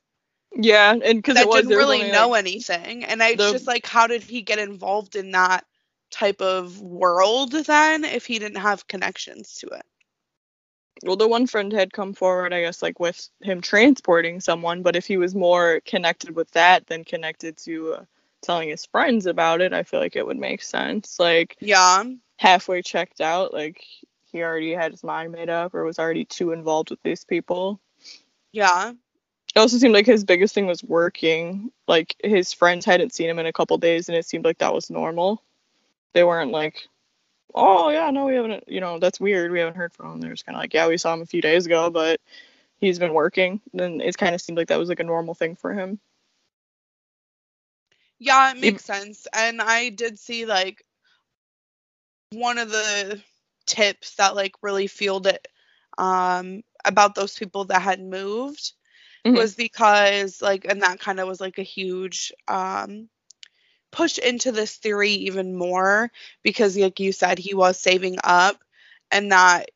Yeah, 0.55 0.91
and 0.93 1.17
because 1.21 1.37
was 1.47 1.65
didn't 1.65 1.75
really 1.75 2.03
only, 2.03 2.11
know 2.11 2.29
like, 2.29 2.39
anything. 2.39 3.03
And 3.05 3.21
i 3.23 3.35
the- 3.35 3.51
just 3.51 3.67
like 3.67 3.85
how 3.85 4.07
did 4.07 4.23
he 4.23 4.41
get 4.41 4.59
involved 4.59 5.15
in 5.15 5.31
that 5.31 5.65
type 6.11 6.41
of 6.41 6.79
world 6.81 7.51
then 7.51 8.03
if 8.05 8.25
he 8.25 8.39
didn't 8.39 8.61
have 8.61 8.87
connections 8.87 9.55
to 9.59 9.67
it? 9.67 9.85
Well, 11.03 11.15
the 11.17 11.27
one 11.27 11.47
friend 11.47 11.71
had 11.73 11.93
come 11.93 12.13
forward, 12.13 12.53
I 12.53 12.61
guess, 12.61 12.81
like 12.81 12.99
with 12.99 13.29
him 13.41 13.61
transporting 13.61 14.39
someone, 14.41 14.81
but 14.83 14.95
if 14.95 15.05
he 15.07 15.17
was 15.17 15.35
more 15.35 15.81
connected 15.85 16.35
with 16.35 16.51
that 16.51 16.87
than 16.87 17.03
connected 17.05 17.57
to 17.59 17.93
uh, 17.93 18.05
telling 18.43 18.69
his 18.69 18.85
friends 18.85 19.25
about 19.25 19.61
it, 19.61 19.73
I 19.73 19.83
feel 19.83 19.99
like 19.99 20.15
it 20.15 20.25
would 20.27 20.37
make 20.37 20.61
sense. 20.61 21.19
Like 21.19 21.57
yeah 21.59 22.03
halfway 22.37 22.81
checked 22.81 23.21
out, 23.21 23.53
like 23.53 23.83
he 24.31 24.43
already 24.43 24.73
had 24.73 24.91
his 24.91 25.03
mind 25.03 25.31
made 25.31 25.49
up 25.49 25.73
or 25.75 25.83
was 25.83 25.99
already 25.99 26.25
too 26.25 26.51
involved 26.51 26.89
with 26.91 27.01
these 27.03 27.23
people. 27.25 27.79
yeah 28.51 28.93
It 29.55 29.59
also 29.59 29.77
seemed 29.77 29.93
like 29.93 30.05
his 30.05 30.23
biggest 30.25 30.53
thing 30.55 30.67
was 30.67 30.83
working. 30.83 31.71
Like 31.87 32.15
his 32.23 32.53
friends 32.53 32.85
hadn't 32.85 33.13
seen 33.13 33.29
him 33.29 33.39
in 33.39 33.45
a 33.45 33.53
couple 33.53 33.77
days, 33.77 34.09
and 34.09 34.17
it 34.17 34.25
seemed 34.25 34.45
like 34.45 34.59
that 34.59 34.73
was 34.73 34.89
normal. 34.89 35.43
They 36.13 36.23
weren't 36.23 36.51
like, 36.51 36.87
"Oh 37.55 37.89
yeah, 37.89 38.09
no, 38.11 38.25
we 38.25 38.35
haven't." 38.35 38.65
You 38.67 38.81
know, 38.81 38.99
that's 38.99 39.19
weird. 39.19 39.51
We 39.51 39.59
haven't 39.59 39.77
heard 39.77 39.93
from 39.93 40.13
him. 40.13 40.21
They're 40.21 40.31
just 40.31 40.45
kind 40.45 40.55
of 40.57 40.61
like, 40.61 40.73
"Yeah, 40.73 40.87
we 40.87 40.97
saw 40.97 41.13
him 41.13 41.21
a 41.21 41.25
few 41.27 41.41
days 41.41 41.65
ago, 41.67 41.89
but 41.91 42.21
he's 42.79 42.99
been 42.99 43.13
working." 43.13 43.61
Then 43.73 44.01
it 44.01 44.17
kind 44.17 44.35
of 44.35 44.41
seemed 44.41 44.57
like 44.57 44.69
that 44.69 44.79
was 44.79 44.89
like 44.89 44.99
a 45.01 45.03
normal 45.05 45.35
thing 45.35 45.55
for 45.55 45.73
him. 45.73 45.99
Yeah, 48.23 48.51
it 48.51 48.57
makes 48.57 48.85
sense. 48.85 49.27
And 49.33 49.61
I 49.61 49.89
did 49.89 50.17
see 50.19 50.45
like 50.45 50.83
one 52.31 52.57
of 52.57 52.69
the 52.69 53.21
tips 53.65 54.15
that 54.15 54.35
like 54.35 54.55
really 54.61 54.87
fueled 54.87 55.27
it 55.27 55.47
um 55.97 56.61
about 56.85 57.15
those 57.15 57.37
people 57.37 57.65
that 57.65 57.81
had 57.81 58.01
moved 58.01 58.73
Mhm. 59.25 59.35
was 59.37 59.55
because 59.55 60.41
like 60.41 60.65
and 60.65 60.81
that 60.81 60.99
kind 60.99 61.19
of 61.19 61.27
was 61.27 61.39
like 61.41 61.57
a 61.59 61.63
huge 61.63 62.31
um 62.47 63.09
push 63.91 64.17
into 64.17 64.51
this 64.51 64.75
theory 64.77 65.11
even 65.11 65.55
more 65.55 66.11
because 66.43 66.77
like 66.77 66.99
you 66.99 67.11
said 67.11 67.37
he 67.39 67.53
was 67.53 67.79
saving 67.79 68.17
up 68.23 68.57
and 69.11 69.31
that 69.31 69.69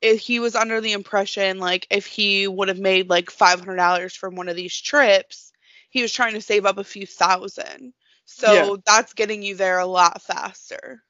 if 0.00 0.20
he 0.20 0.40
was 0.40 0.54
under 0.56 0.80
the 0.80 0.92
impression 0.92 1.58
like 1.58 1.86
if 1.90 2.06
he 2.06 2.46
would 2.46 2.68
have 2.68 2.78
made 2.78 3.08
like 3.08 3.30
$500 3.30 4.14
from 4.14 4.36
one 4.36 4.48
of 4.48 4.56
these 4.56 4.78
trips 4.80 5.52
he 5.96 6.02
was 6.02 6.12
trying 6.12 6.34
to 6.34 6.42
save 6.42 6.66
up 6.66 6.78
a 6.78 6.84
few 6.84 7.06
thousand 7.06 7.94
so 8.26 8.76
Yeah. 8.76 8.86
that's 8.86 9.14
getting 9.14 9.42
you 9.42 9.56
there 9.56 9.78
a 9.78 9.86
lot 9.86 10.22
faster 10.22 11.02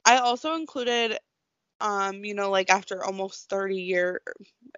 I 0.04 0.18
also 0.18 0.54
included, 0.54 1.18
um, 1.80 2.24
you 2.24 2.34
know, 2.34 2.50
like 2.50 2.70
after 2.70 3.04
almost 3.04 3.48
30 3.50 3.82
year, 3.82 4.22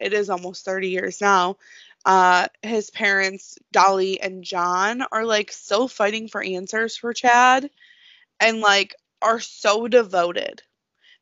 it 0.00 0.12
is 0.12 0.30
almost 0.30 0.64
30 0.64 0.90
years 0.90 1.20
now. 1.20 1.58
Uh, 2.04 2.48
his 2.62 2.90
parents, 2.90 3.58
Dolly 3.72 4.20
and 4.20 4.44
John, 4.44 5.02
are 5.12 5.24
like 5.24 5.52
still 5.52 5.88
fighting 5.88 6.28
for 6.28 6.42
answers 6.42 6.96
for 6.96 7.12
Chad, 7.14 7.70
and 8.40 8.60
like 8.60 8.94
are 9.22 9.40
so 9.40 9.88
devoted. 9.88 10.62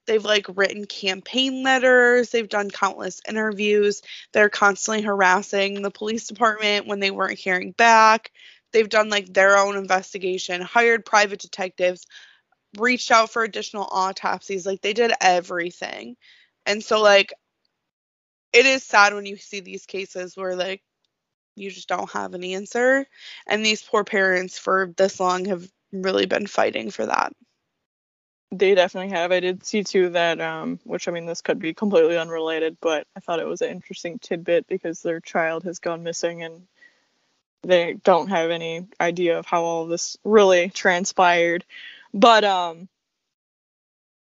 They've 0.07 0.25
like 0.25 0.47
written 0.49 0.87
campaign 0.87 1.63
letters. 1.63 2.31
They've 2.31 2.49
done 2.49 2.71
countless 2.71 3.21
interviews. 3.29 4.03
They're 4.33 4.49
constantly 4.49 5.03
harassing 5.03 5.83
the 5.83 5.91
police 5.91 6.27
department 6.27 6.87
when 6.87 7.01
they 7.01 7.11
weren't 7.11 7.39
hearing 7.39 7.73
back. 7.73 8.33
They've 8.73 8.89
done 8.89 9.09
like 9.09 9.33
their 9.33 9.57
own 9.57 9.77
investigation, 9.77 10.63
hired 10.63 11.05
private 11.05 11.41
detectives, 11.41 12.07
reached 12.79 13.11
out 13.11 13.31
for 13.31 13.43
additional 13.43 13.89
autopsies. 13.91 14.67
Like 14.67 14.81
they 14.81 14.93
did 14.93 15.13
everything. 15.21 16.17
And 16.67 16.83
so 16.83 17.01
like 17.01 17.33
it 18.53 18.67
is 18.67 18.83
sad 18.83 19.15
when 19.15 19.27
you 19.27 19.37
see 19.37 19.61
these 19.61 19.87
cases 19.87 20.37
where 20.37 20.57
like 20.57 20.83
you 21.57 21.71
just 21.71 21.89
don't 21.89 22.11
have 22.11 22.35
an 22.35 22.45
answer. 22.45 23.07
And 23.47 23.65
these 23.65 23.83
poor 23.83 24.05
parents 24.05 24.59
for 24.59 24.93
this 24.97 25.21
long 25.21 25.45
have 25.47 25.69
really 25.93 26.27
been 26.27 26.47
fighting 26.47 26.91
for 26.91 27.07
that. 27.07 27.33
They 28.53 28.75
definitely 28.75 29.11
have. 29.11 29.31
I 29.31 29.41
did 29.41 29.65
see 29.65 29.85
too 29.85 30.11
that, 30.11 30.41
um, 30.41 30.81
which 30.85 31.07
I 31.07 31.13
mean, 31.13 31.27
this 31.27 31.41
could 31.41 31.61
be 31.61 31.73
completely 31.73 32.19
unrelated, 32.19 32.77
but 32.81 33.07
I 33.17 33.21
thought 33.21 33.41
it 33.41 33.47
was 33.47 33.63
an 33.63 33.71
interesting 33.71 34.19
tidbit 34.19 34.67
because 34.67 35.03
their 35.03 35.21
child 35.21 35.65
has 35.65 35.79
gone 35.79 36.03
missing 36.03 36.43
and 36.43 36.67
they 37.63 37.95
don't 37.95 38.29
have 38.29 38.51
any 38.51 38.87
idea 39.01 39.39
of 39.39 39.47
how 39.47 39.63
all 39.63 39.87
this 39.87 40.17
really 40.25 40.69
transpired. 40.71 41.65
But 42.13 42.43
um, 42.45 42.89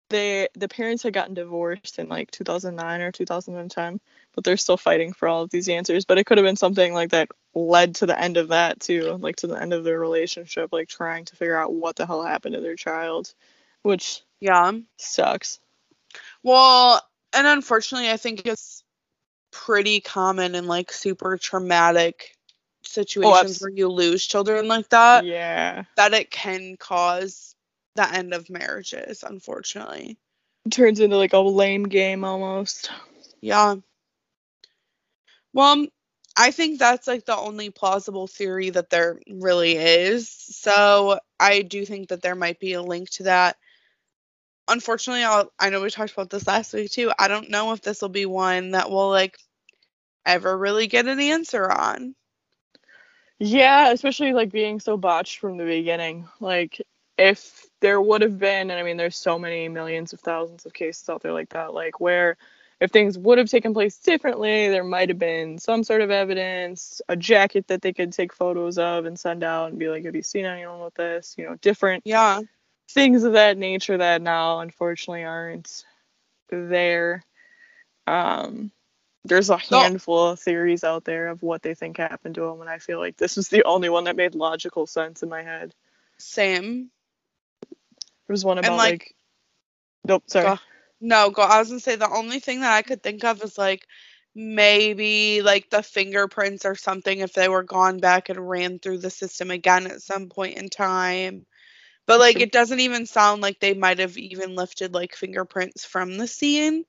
they 0.09 0.47
the 0.53 0.67
parents 0.67 1.03
had 1.03 1.13
gotten 1.13 1.33
divorced 1.33 1.97
in 1.97 2.07
like 2.07 2.29
2009 2.31 3.01
or 3.01 3.11
2010, 3.11 3.99
but 4.35 4.43
they're 4.43 4.57
still 4.57 4.77
fighting 4.77 5.13
for 5.13 5.27
all 5.27 5.41
of 5.41 5.49
these 5.49 5.69
answers. 5.69 6.05
But 6.05 6.19
it 6.19 6.25
could 6.25 6.37
have 6.37 6.45
been 6.45 6.55
something 6.55 6.93
like 6.93 7.09
that 7.11 7.29
led 7.55 7.95
to 7.95 8.05
the 8.05 8.19
end 8.19 8.37
of 8.37 8.49
that 8.49 8.79
too, 8.79 9.17
like 9.19 9.37
to 9.37 9.47
the 9.47 9.59
end 9.59 9.73
of 9.73 9.83
their 9.83 9.99
relationship, 9.99 10.71
like 10.71 10.87
trying 10.87 11.25
to 11.25 11.35
figure 11.35 11.57
out 11.57 11.73
what 11.73 11.95
the 11.95 12.05
hell 12.05 12.21
happened 12.23 12.53
to 12.55 12.61
their 12.61 12.75
child, 12.75 13.33
which 13.83 14.21
Yeah. 14.39 14.71
sucks. 14.97 15.59
Well, 16.41 17.01
and 17.31 17.47
unfortunately, 17.47 18.09
I 18.09 18.17
think 18.17 18.45
it's 18.45 18.83
pretty 19.51 20.01
common 20.01 20.55
in 20.55 20.67
like 20.67 20.91
super 20.91 21.37
traumatic 21.37 22.35
situations 22.83 23.35
oh, 23.35 23.39
abs- 23.39 23.61
where 23.61 23.71
you 23.71 23.87
lose 23.87 24.25
children 24.25 24.67
like 24.67 24.89
that, 24.89 25.25
yeah. 25.25 25.83
that 25.95 26.13
it 26.13 26.31
can 26.31 26.75
cause 26.77 27.55
the 27.95 28.11
end 28.11 28.33
of 28.33 28.49
marriages, 28.49 29.23
unfortunately. 29.23 30.17
It 30.65 30.71
turns 30.71 30.99
into 30.99 31.17
like 31.17 31.33
a 31.33 31.39
lame 31.39 31.83
game 31.83 32.23
almost. 32.23 32.91
Yeah. 33.41 33.75
Well, 35.53 35.85
I 36.35 36.51
think 36.51 36.79
that's 36.79 37.07
like 37.07 37.25
the 37.25 37.37
only 37.37 37.69
plausible 37.69 38.27
theory 38.27 38.71
that 38.71 38.89
there 38.89 39.19
really 39.29 39.75
is. 39.75 40.29
So 40.29 41.19
I 41.39 41.61
do 41.61 41.85
think 41.85 42.09
that 42.09 42.21
there 42.21 42.35
might 42.35 42.59
be 42.59 42.73
a 42.73 42.81
link 42.81 43.09
to 43.11 43.23
that. 43.23 43.57
Unfortunately, 44.67 45.23
I'll, 45.23 45.51
I 45.59 45.69
know 45.69 45.81
we 45.81 45.89
talked 45.89 46.13
about 46.13 46.29
this 46.29 46.47
last 46.47 46.73
week 46.73 46.91
too. 46.91 47.11
I 47.19 47.27
don't 47.27 47.49
know 47.49 47.73
if 47.73 47.81
this 47.81 48.01
will 48.01 48.09
be 48.09 48.25
one 48.25 48.71
that 48.71 48.89
we'll 48.89 49.09
like 49.09 49.37
ever 50.25 50.57
really 50.57 50.87
get 50.87 51.07
an 51.07 51.19
answer 51.19 51.69
on. 51.71 52.15
Yeah, 53.39 53.91
especially 53.91 54.33
like 54.33 54.51
being 54.51 54.79
so 54.79 54.97
botched 54.97 55.39
from 55.39 55.57
the 55.57 55.65
beginning. 55.65 56.27
Like 56.39 56.81
if 57.17 57.65
there 57.81 58.01
would 58.01 58.21
have 58.21 58.39
been, 58.39 58.71
and 58.71 58.79
I 58.79 58.83
mean 58.83 58.97
there's 58.97 59.17
so 59.17 59.37
many 59.37 59.67
millions 59.69 60.13
of 60.13 60.19
thousands 60.21 60.65
of 60.65 60.73
cases 60.73 61.09
out 61.09 61.21
there 61.21 61.33
like 61.33 61.49
that, 61.49 61.73
like 61.73 61.99
where 61.99 62.37
if 62.79 62.91
things 62.91 63.17
would 63.17 63.37
have 63.37 63.49
taken 63.49 63.73
place 63.73 63.97
differently, 63.97 64.69
there 64.69 64.83
might 64.83 65.09
have 65.09 65.19
been 65.19 65.57
some 65.57 65.83
sort 65.83 66.01
of 66.01 66.11
evidence, 66.11 67.01
a 67.09 67.15
jacket 67.15 67.67
that 67.67 67.81
they 67.81 67.93
could 67.93 68.11
take 68.13 68.33
photos 68.33 68.77
of 68.77 69.05
and 69.05 69.19
send 69.19 69.43
out 69.43 69.69
and 69.69 69.79
be 69.79 69.89
like, 69.89 70.05
have 70.05 70.15
you 70.15 70.23
seen 70.23 70.45
anyone 70.45 70.79
with 70.81 70.93
this? 70.95 71.35
You 71.37 71.45
know, 71.45 71.55
different 71.61 72.03
Yeah. 72.05 72.41
Things 72.89 73.23
of 73.23 73.33
that 73.33 73.57
nature 73.57 73.97
that 73.97 74.21
now 74.21 74.59
unfortunately 74.59 75.23
aren't 75.23 75.83
there. 76.49 77.23
Um, 78.07 78.71
there's 79.25 79.49
a 79.49 79.57
handful 79.57 80.29
of 80.29 80.39
theories 80.39 80.83
out 80.83 81.05
there 81.05 81.27
of 81.29 81.41
what 81.41 81.61
they 81.61 81.73
think 81.73 81.97
happened 81.97 82.35
to 82.35 82.43
him, 82.45 82.61
and 82.61 82.69
I 82.69 82.77
feel 82.79 82.99
like 82.99 83.17
this 83.17 83.37
is 83.37 83.47
the 83.47 83.63
only 83.63 83.89
one 83.89 84.03
that 84.05 84.15
made 84.17 84.35
logical 84.35 84.85
sense 84.85 85.23
in 85.23 85.29
my 85.29 85.41
head. 85.43 85.73
Same. 86.17 86.89
There 88.27 88.33
was 88.33 88.45
one 88.45 88.57
about 88.57 88.77
like- 88.77 88.91
like, 88.91 89.15
nope, 90.05 90.23
sorry. 90.27 90.45
Go- 90.47 90.59
No, 91.01 91.29
go. 91.31 91.41
I 91.41 91.59
was 91.59 91.69
gonna 91.69 91.79
say 91.79 91.95
the 91.95 92.09
only 92.09 92.39
thing 92.39 92.61
that 92.61 92.73
I 92.73 92.81
could 92.81 93.01
think 93.03 93.23
of 93.23 93.41
is 93.43 93.57
like 93.57 93.87
maybe 94.35 95.41
like 95.41 95.69
the 95.69 95.83
fingerprints 95.83 96.65
or 96.65 96.75
something 96.75 97.19
if 97.19 97.33
they 97.33 97.47
were 97.49 97.63
gone 97.63 97.99
back 97.99 98.29
and 98.29 98.49
ran 98.49 98.79
through 98.79 98.97
the 98.99 99.09
system 99.09 99.51
again 99.51 99.85
at 99.87 100.01
some 100.01 100.29
point 100.29 100.57
in 100.57 100.69
time. 100.69 101.45
But 102.05 102.19
like 102.19 102.39
it 102.39 102.51
doesn't 102.51 102.79
even 102.79 103.05
sound 103.05 103.41
like 103.41 103.59
they 103.59 103.73
might 103.73 103.99
have 103.99 104.17
even 104.17 104.55
lifted 104.55 104.93
like 104.93 105.15
fingerprints 105.15 105.85
from 105.85 106.17
the 106.17 106.27
scene. 106.27 106.85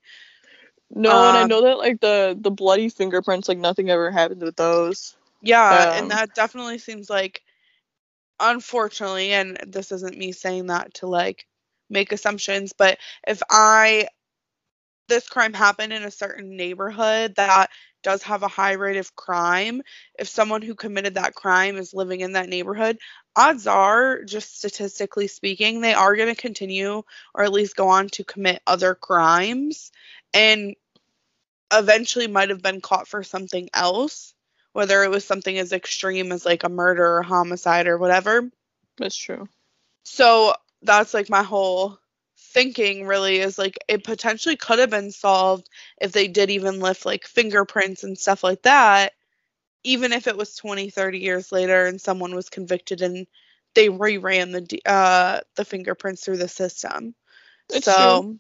No, 0.91 1.27
and 1.27 1.37
I 1.37 1.45
um, 1.45 1.49
know 1.49 1.63
that 1.63 1.79
like 1.79 2.01
the 2.01 2.37
the 2.39 2.51
bloody 2.51 2.89
fingerprints, 2.89 3.49
like 3.49 3.59
nothing 3.59 3.91
ever 3.91 4.11
happened 4.11 4.43
with 4.43 4.57
those. 4.57 5.17
Yeah, 5.43 5.87
Um, 5.89 5.91
and 5.93 6.11
that 6.11 6.35
definitely 6.35 6.79
seems 6.79 7.11
like 7.11 7.43
unfortunately, 8.41 9.33
and 9.33 9.59
this 9.67 9.93
isn't 9.93 10.17
me 10.17 10.33
saying 10.33 10.67
that 10.67 10.95
to 10.95 11.07
like 11.07 11.47
make 11.91 12.13
assumptions, 12.13 12.73
but 12.73 12.99
if 13.27 13.43
I 13.51 14.09
this 15.09 15.29
crime 15.29 15.53
happened 15.53 15.93
in 15.93 16.03
a 16.05 16.11
certain 16.11 16.57
neighborhood 16.57 17.35
that 17.37 17.71
does 18.03 18.23
have 18.23 18.43
a 18.43 18.49
high 18.49 18.73
rate 18.73 18.99
of 18.99 19.17
crime, 19.17 19.83
if 20.19 20.29
someone 20.29 20.63
who 20.63 20.75
committed 20.75 21.15
that 21.15 21.35
crime 21.35 21.77
is 21.77 21.95
living 21.95 22.21
in 22.21 22.33
that 22.33 22.49
neighborhood, 22.49 22.99
odds 23.35 23.67
are, 23.67 24.23
just 24.25 24.59
statistically 24.59 25.27
speaking, 25.27 25.81
they 25.81 25.95
are 25.95 26.15
going 26.15 26.33
to 26.33 26.41
continue 26.41 27.03
or 27.35 27.45
at 27.45 27.53
least 27.53 27.77
go 27.77 27.89
on 27.89 28.09
to 28.09 28.25
commit 28.25 28.63
other 28.67 28.95
crimes 28.95 29.91
and 30.33 30.77
eventually 31.73 32.29
might 32.29 32.51
have 32.51 32.63
been 32.63 32.81
caught 32.81 33.09
for 33.09 33.23
something 33.23 33.69
else, 33.75 34.35
whether 34.73 35.03
it 35.03 35.11
was 35.11 35.25
something 35.25 35.59
as 35.59 35.73
extreme 35.73 36.31
as 36.31 36.45
like 36.45 36.65
a 36.65 36.69
murder 36.69 37.17
or 37.17 37.23
homicide 37.23 37.87
or 37.87 37.99
whatever. 37.99 38.51
That's 38.99 39.17
true. 39.17 39.49
So 40.05 40.55
that's 40.83 41.15
like 41.15 41.31
my 41.31 41.43
whole 41.43 41.99
thinking 42.55 43.07
really 43.07 43.39
is 43.41 43.59
like 43.59 43.79
it 43.89 44.05
potentially 44.05 44.57
could 44.57 44.81
have 44.81 44.91
been 44.91 45.13
solved 45.13 45.69
if 46.01 46.13
they 46.13 46.29
did 46.29 46.51
even 46.51 46.81
lift 46.81 47.07
like 47.07 47.27
fingerprints 47.27 48.05
and 48.05 48.19
stuff 48.19 48.45
like 48.45 48.63
that 48.63 49.13
even 49.85 50.13
if 50.13 50.27
it 50.29 50.37
was 50.37 50.57
20 50.57 50.91
30 50.91 51.19
years 51.21 51.53
later 51.53 51.87
and 51.87 52.01
someone 52.01 52.35
was 52.35 52.51
convicted 52.51 53.03
and 53.03 53.27
they 53.75 53.89
reran 53.89 54.53
the 54.53 54.83
uh 54.87 55.41
the 55.57 55.65
fingerprints 55.65 56.25
through 56.25 56.39
the 56.39 56.49
system 56.49 57.15
It's 57.71 57.91
so 57.91 58.23
true. 58.23 58.39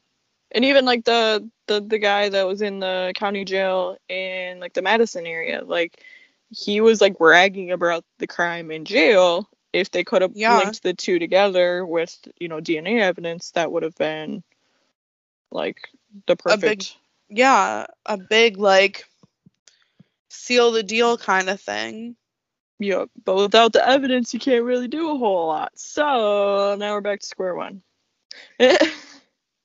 And 0.53 0.65
even 0.65 0.85
like 0.87 1.05
the, 1.05 1.51
the 1.67 1.81
the 1.81 1.99
guy 1.99 2.29
that 2.31 2.47
was 2.47 2.63
in 2.63 2.81
the 2.81 3.13
county 3.17 3.45
jail 3.45 3.97
in 4.09 4.61
like 4.61 4.75
the 4.75 4.83
Madison 4.83 5.27
area, 5.27 5.65
like 5.65 6.03
he 6.51 6.81
was 6.81 7.01
like 7.01 7.19
bragging 7.19 7.73
about 7.73 8.05
the 8.19 8.27
crime 8.29 8.71
in 8.71 8.85
jail. 8.85 9.49
If 9.75 9.91
they 9.91 10.05
could 10.05 10.23
have 10.23 10.35
Yeah. 10.35 10.49
linked 10.49 10.83
the 10.83 10.95
two 10.95 11.19
together 11.19 11.85
with 11.87 12.17
you 12.41 12.49
know 12.49 12.61
DNA 12.61 13.01
evidence, 13.01 13.53
that 13.53 13.73
would 13.73 13.85
have 13.85 13.97
been 13.97 14.43
like 15.51 15.89
the 16.27 16.37
A 16.49 16.57
perfect. 16.57 16.59
big- 16.59 16.91
yeah 17.29 17.87
a 18.07 18.17
big 18.19 18.59
like 18.59 19.05
seal 20.31 20.73
the 20.73 20.83
deal 20.83 21.19
kind 21.19 21.49
of 21.51 21.61
thing 21.61 22.17
Yep. 22.81 23.11
But 23.25 23.37
without 23.37 23.73
the 23.73 23.87
evidence, 23.87 24.33
you 24.35 24.41
can't 24.41 24.65
really 24.65 24.89
do 24.89 25.11
a 25.11 25.19
whole 25.19 25.47
lot. 25.49 25.79
So 25.79 26.77
now 26.79 26.93
we're 26.95 27.01
back 27.01 27.21
to 27.21 27.27
square 27.27 27.55
one. 27.55 27.83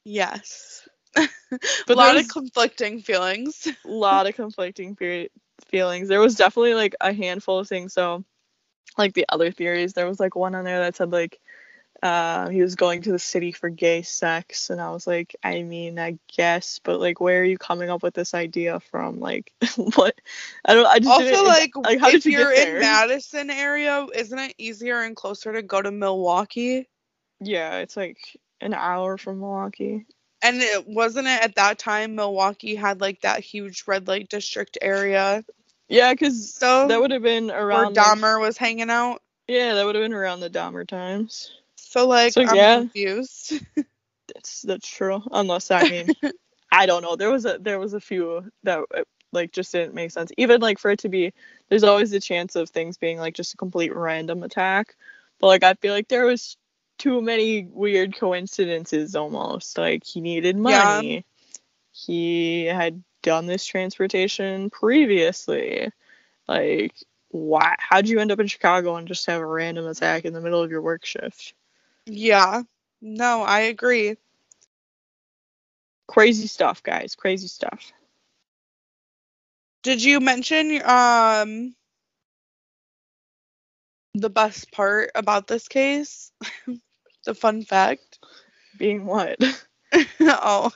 yes 0.03 0.87
But 1.87 1.97
a 1.97 1.99
lot 1.99 2.17
of 2.17 2.27
conflicting 2.27 2.99
feelings 3.01 3.67
A 3.85 3.89
lot 3.89 4.27
of 4.27 4.35
conflicting 4.35 4.95
fe- 4.95 5.29
feelings. 5.67 6.07
There 6.09 6.19
was 6.19 6.35
definitely 6.35 6.75
like 6.75 6.95
a 7.01 7.13
handful 7.13 7.59
of 7.59 7.67
things. 7.67 7.93
So 7.93 8.23
like 8.97 9.13
the 9.13 9.25
other 9.29 9.51
theories. 9.51 9.93
There 9.93 10.07
was 10.07 10.19
like 10.19 10.35
one 10.35 10.55
on 10.55 10.65
there 10.65 10.79
that 10.79 10.95
said 10.95 11.11
like 11.11 11.39
uh, 12.01 12.49
he 12.49 12.61
was 12.61 12.75
going 12.75 13.01
to 13.03 13.11
the 13.11 13.19
city 13.19 13.51
for 13.51 13.69
gay 13.69 14.01
sex, 14.03 14.69
and 14.69 14.79
I 14.79 14.91
was 14.91 15.05
like, 15.05 15.35
I 15.43 15.63
mean, 15.63 15.99
I 15.99 16.17
guess, 16.35 16.79
but 16.83 16.99
like, 16.99 17.19
where 17.19 17.41
are 17.41 17.45
you 17.45 17.57
coming 17.57 17.89
up 17.89 18.03
with 18.03 18.13
this 18.13 18.33
idea 18.33 18.79
from? 18.79 19.19
Like, 19.19 19.51
what? 19.95 20.15
I 20.65 20.75
don't. 20.75 20.87
I 20.87 20.99
just 20.99 21.09
Also, 21.09 21.43
like, 21.43 21.71
like, 21.75 22.13
if 22.13 22.25
you 22.25 22.33
you're 22.39 22.51
in? 22.53 22.79
Madison 22.79 23.49
area, 23.49 24.05
isn't 24.13 24.39
it 24.39 24.55
easier 24.57 25.01
and 25.01 25.15
closer 25.15 25.51
to 25.53 25.61
go 25.61 25.81
to 25.81 25.91
Milwaukee? 25.91 26.87
yeah, 27.41 27.77
it's 27.77 27.97
like 27.97 28.17
an 28.61 28.73
hour 28.73 29.17
from 29.17 29.39
Milwaukee. 29.39 30.05
And 30.41 30.61
it 30.61 30.87
wasn't 30.87 31.27
it 31.27 31.41
at 31.43 31.55
that 31.55 31.79
time 31.79 32.15
Milwaukee 32.15 32.75
had 32.75 33.01
like 33.01 33.21
that 33.21 33.41
huge 33.41 33.83
red 33.87 34.07
light 34.07 34.29
district 34.29 34.77
area 34.81 35.43
Yeah, 35.89 36.13
because 36.13 36.53
So, 36.53 36.87
that 36.87 36.99
would 37.01 37.11
have 37.11 37.23
been 37.23 37.51
around. 37.51 37.95
like- 37.95 38.05
Dahmer 38.05 38.39
was 38.39 38.57
hanging 38.57 38.89
out. 38.89 39.21
yeah, 39.47 39.73
that 39.73 39.85
would 39.85 39.95
have 39.95 40.03
been 40.03 40.13
around 40.13 40.39
the 40.39 40.49
Dahmer 40.49 40.87
times. 40.87 41.51
So 41.75 42.07
like 42.07 42.33
So, 42.33 42.43
I'm 42.43 42.55
yeah. 42.55 42.75
confused. 42.79 43.53
That's 44.35 44.61
that's 44.61 44.87
true. 44.87 45.23
Unless 45.31 45.71
I 45.71 45.89
mean, 45.89 46.09
I 46.71 46.85
don't 46.85 47.01
know. 47.01 47.15
There 47.15 47.31
was 47.31 47.45
a 47.45 47.57
there 47.57 47.79
was 47.79 47.93
a 47.95 47.99
few 47.99 48.51
that 48.63 48.79
uh, 48.95 49.03
like 49.31 49.51
just 49.51 49.71
didn't 49.71 49.95
make 49.95 50.11
sense. 50.11 50.31
Even 50.37 50.61
like 50.61 50.77
for 50.77 50.91
it 50.91 50.99
to 50.99 51.09
be, 51.09 51.33
there's 51.67 51.83
always 51.83 52.11
the 52.11 52.19
chance 52.19 52.55
of 52.55 52.69
things 52.69 52.97
being 52.99 53.17
like 53.17 53.33
just 53.33 53.55
a 53.55 53.57
complete 53.57 53.95
random 53.95 54.43
attack. 54.43 54.95
But 55.39 55.47
like 55.47 55.63
I 55.63 55.73
feel 55.73 55.93
like 55.93 56.09
there 56.09 56.25
was 56.27 56.57
too 56.99 57.21
many 57.23 57.63
weird 57.65 58.15
coincidences 58.15 59.15
almost. 59.15 59.79
Like 59.79 60.03
he 60.05 60.21
needed 60.21 60.55
money. 60.57 60.75
Yeah. 60.75 60.95
money. 60.97 61.25
He 61.91 62.65
had 62.65 63.03
done 63.21 63.45
this 63.45 63.65
transportation 63.65 64.69
previously. 64.69 65.91
Like 66.47 66.95
why? 67.29 67.75
How'd 67.77 68.07
you 68.07 68.19
end 68.19 68.31
up 68.31 68.39
in 68.39 68.47
Chicago 68.47 68.95
and 68.95 69.07
just 69.07 69.25
have 69.27 69.41
a 69.41 69.45
random 69.45 69.87
attack 69.87 70.25
in 70.25 70.33
the 70.33 70.41
middle 70.41 70.61
of 70.61 70.71
your 70.71 70.81
work 70.81 71.05
shift? 71.05 71.53
yeah. 72.05 72.63
No, 73.01 73.43
I 73.43 73.61
agree. 73.61 74.17
Crazy 76.07 76.47
stuff, 76.47 76.83
guys. 76.83 77.15
Crazy 77.15 77.47
stuff. 77.47 77.93
Did 79.83 80.03
you 80.03 80.19
mention 80.19 80.81
um 80.83 81.75
the 84.15 84.29
best 84.29 84.71
part 84.71 85.11
about 85.15 85.47
this 85.47 85.67
case? 85.67 86.31
the 87.25 87.35
fun 87.35 87.63
fact? 87.63 88.19
Being 88.77 89.05
what? 89.05 89.37
oh. 90.19 90.71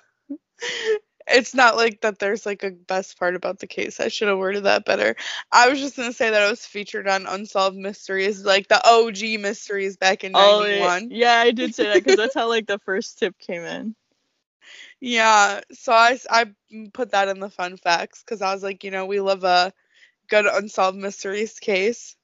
It's 1.28 1.54
not 1.56 1.76
like 1.76 2.02
that 2.02 2.20
there's 2.20 2.46
like 2.46 2.64
a 2.64 2.72
best 2.72 3.18
part 3.20 3.36
about 3.36 3.60
the 3.60 3.68
case. 3.68 4.00
I 4.00 4.08
should 4.10 4.28
have 4.28 4.38
worded 4.38 4.64
that 4.64 4.86
better. 4.86 5.16
I 5.52 5.70
was 5.70 5.80
just 5.80 5.96
gonna 5.96 6.14
say 6.14 6.30
that 6.30 6.46
it 6.48 6.50
was 6.50 6.66
featured 6.66 7.08
on 7.08 7.26
Unsolved 7.28 7.78
Mysteries, 7.78 8.44
like 8.46 8.68
the 8.68 8.82
OG 8.88 9.38
mysteries 9.38 9.98
back 9.98 10.24
in 10.24 10.36
Oh, 10.36 10.66
yeah, 10.66 10.90
'91. 10.90 11.12
yeah, 11.12 11.36
I 11.40 11.52
did 11.52 11.74
say 11.74 11.88
that 11.88 11.98
because 12.04 12.16
that's 12.16 12.34
how 12.36 12.48
like 12.50 12.68
the 12.68 12.80
first 12.80 13.20
tip 13.20 13.38
came 13.40 13.64
in. 13.64 13.96
Yeah, 15.00 15.62
so 15.72 15.94
I 15.94 16.20
I 16.30 16.46
put 16.94 17.12
that 17.12 17.28
in 17.30 17.40
the 17.40 17.50
fun 17.50 17.78
facts 17.78 18.24
because 18.24 18.42
I 18.42 18.54
was 18.54 18.64
like, 18.64 18.84
you 18.84 18.92
know, 18.92 19.06
we 19.06 19.20
love 19.20 19.44
a 19.44 19.74
good 20.30 20.46
unsolved 20.46 20.98
mysteries 20.98 21.60
case. 21.60 22.16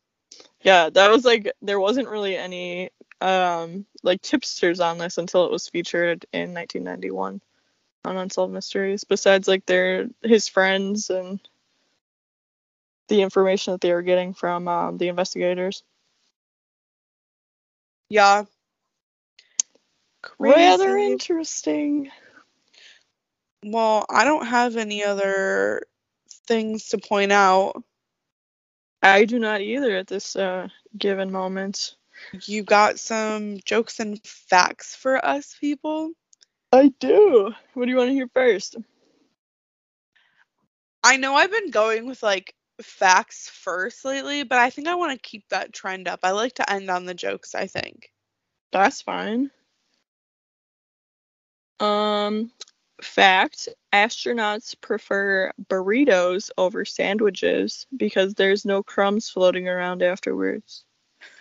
Yeah, 0.61 0.89
that 0.89 1.09
was 1.11 1.25
like 1.25 1.51
there 1.61 1.79
wasn't 1.79 2.09
really 2.09 2.35
any 2.37 2.89
um 3.21 3.85
like 4.03 4.21
tipsters 4.21 4.79
on 4.79 4.97
this 4.97 5.17
until 5.17 5.45
it 5.45 5.51
was 5.51 5.69
featured 5.69 6.25
in 6.33 6.53
1991 6.53 7.41
on 8.05 8.17
Unsolved 8.17 8.53
Mysteries. 8.53 9.03
Besides 9.03 9.47
like 9.47 9.65
their 9.65 10.07
his 10.23 10.47
friends 10.47 11.09
and 11.09 11.39
the 13.07 13.21
information 13.21 13.73
that 13.73 13.81
they 13.81 13.91
were 13.91 14.01
getting 14.01 14.33
from 14.33 14.67
um, 14.67 14.97
the 14.97 15.07
investigators. 15.07 15.83
Yeah. 18.09 18.45
Rather 20.37 20.97
interesting. 20.97 22.09
Well, 23.63 24.05
I 24.09 24.23
don't 24.23 24.45
have 24.45 24.77
any 24.77 25.03
other 25.03 25.83
things 26.47 26.89
to 26.89 26.97
point 26.97 27.31
out. 27.31 27.83
I 29.01 29.25
do 29.25 29.39
not 29.39 29.61
either 29.61 29.95
at 29.97 30.07
this 30.07 30.35
uh, 30.35 30.67
given 30.97 31.31
moment. 31.31 31.95
You 32.45 32.63
got 32.63 32.99
some 32.99 33.57
jokes 33.65 33.99
and 33.99 34.21
facts 34.25 34.95
for 34.95 35.23
us 35.25 35.55
people? 35.59 36.11
I 36.71 36.89
do. 36.99 37.53
What 37.73 37.85
do 37.85 37.91
you 37.91 37.97
want 37.97 38.09
to 38.09 38.13
hear 38.13 38.27
first? 38.33 38.77
I 41.03 41.17
know 41.17 41.35
I've 41.35 41.51
been 41.51 41.71
going 41.71 42.05
with 42.07 42.23
like 42.23 42.55
facts 42.81 43.49
first 43.49 44.05
lately, 44.05 44.43
but 44.43 44.59
I 44.59 44.69
think 44.69 44.87
I 44.87 44.95
want 44.95 45.11
to 45.13 45.29
keep 45.29 45.47
that 45.49 45.73
trend 45.73 46.07
up. 46.07 46.21
I 46.23 46.31
like 46.31 46.53
to 46.55 46.71
end 46.71 46.89
on 46.89 47.05
the 47.05 47.13
jokes, 47.13 47.55
I 47.55 47.67
think. 47.67 48.11
That's 48.71 49.01
fine. 49.01 49.51
Um, 51.79 52.51
fact: 53.01 53.69
astronauts 53.93 54.79
prefer 54.81 55.51
burritos 55.69 56.51
over 56.57 56.85
sandwiches 56.85 57.87
because 57.95 58.33
there's 58.33 58.65
no 58.65 58.83
crumbs 58.83 59.29
floating 59.29 59.67
around 59.67 60.03
afterwards. 60.03 60.83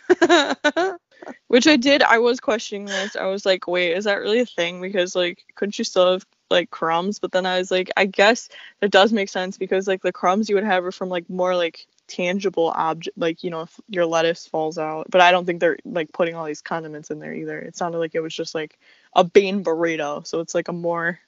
Which 1.49 1.67
I 1.67 1.77
did. 1.77 2.03
I 2.03 2.19
was 2.19 2.41
questioning 2.41 2.87
this. 2.87 3.17
I 3.17 3.27
was 3.27 3.45
like, 3.47 3.67
wait, 3.67 3.93
is 3.97 4.05
that 4.05 4.17
really 4.21 4.41
a 4.41 4.47
thing? 4.47 4.81
Because 4.81 5.15
like, 5.17 5.45
couldn't 5.55 5.79
you 5.79 5.85
still 5.85 6.13
have 6.13 6.27
like 6.51 6.71
crumbs? 6.71 7.19
But 7.19 7.33
then 7.33 7.47
I 7.47 7.59
was 7.59 7.71
like, 7.71 7.91
I 7.97 8.07
guess 8.07 8.49
that 8.81 8.91
does 8.91 9.13
make 9.13 9.29
sense 9.29 9.57
because 9.59 9.87
like 9.87 10.03
the 10.03 10.13
crumbs 10.13 10.49
you 10.49 10.55
would 10.57 10.65
have 10.65 10.85
are 10.85 10.93
from 10.93 11.09
like 11.09 11.29
more 11.31 11.55
like 11.57 11.87
tangible 12.07 12.69
object, 12.75 13.17
like 13.19 13.43
you 13.45 13.51
know, 13.51 13.63
if 13.63 13.81
your 13.89 14.07
lettuce 14.07 14.47
falls 14.47 14.79
out. 14.79 15.07
But 15.11 15.21
I 15.21 15.31
don't 15.31 15.45
think 15.45 15.61
they're 15.61 15.79
like 15.85 16.13
putting 16.13 16.35
all 16.35 16.47
these 16.47 16.63
condiments 16.63 17.11
in 17.11 17.19
there 17.19 17.35
either. 17.35 17.59
It 17.59 17.77
sounded 17.77 17.99
like 17.99 18.15
it 18.15 18.21
was 18.21 18.35
just 18.35 18.55
like 18.55 18.79
a 19.15 19.25
bean 19.25 19.63
burrito, 19.65 20.27
so 20.27 20.41
it's 20.41 20.55
like 20.55 20.69
a 20.69 20.73
more 20.73 21.19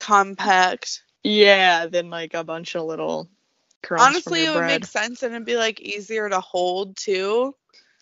Compact. 0.00 1.02
yeah 1.22 1.86
than 1.86 2.10
like 2.10 2.34
a 2.34 2.44
bunch 2.44 2.74
of 2.76 2.84
little 2.84 3.28
crumbs 3.82 4.22
from 4.22 4.36
Honestly, 4.36 4.44
it 4.44 4.50
would 4.50 4.58
bread. 4.58 4.80
make 4.80 4.84
sense 4.86 5.22
and 5.22 5.34
it'd 5.34 5.44
be 5.46 5.56
like 5.56 5.80
easier 5.80 6.28
to 6.28 6.40
hold 6.40 6.96
too. 6.96 7.54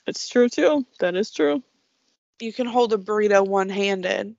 It's 0.06 0.28
true 0.28 0.48
too. 0.48 0.86
That 1.00 1.16
is 1.16 1.30
true. 1.30 1.62
You 2.40 2.52
can 2.52 2.66
hold 2.66 2.92
a 2.92 2.98
burrito 2.98 3.46
one 3.46 3.68
handed. 3.68 4.36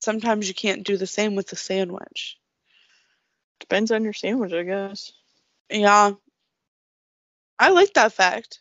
Sometimes 0.00 0.48
you 0.48 0.54
can't 0.54 0.84
do 0.86 0.96
the 0.96 1.06
same 1.06 1.34
with 1.34 1.52
a 1.52 1.56
sandwich. 1.56 2.38
Depends 3.58 3.90
on 3.90 4.04
your 4.04 4.14
sandwich, 4.14 4.52
I 4.52 4.62
guess. 4.62 5.12
Yeah. 5.70 6.12
I 7.58 7.70
like 7.70 7.92
that 7.94 8.12
fact. 8.12 8.60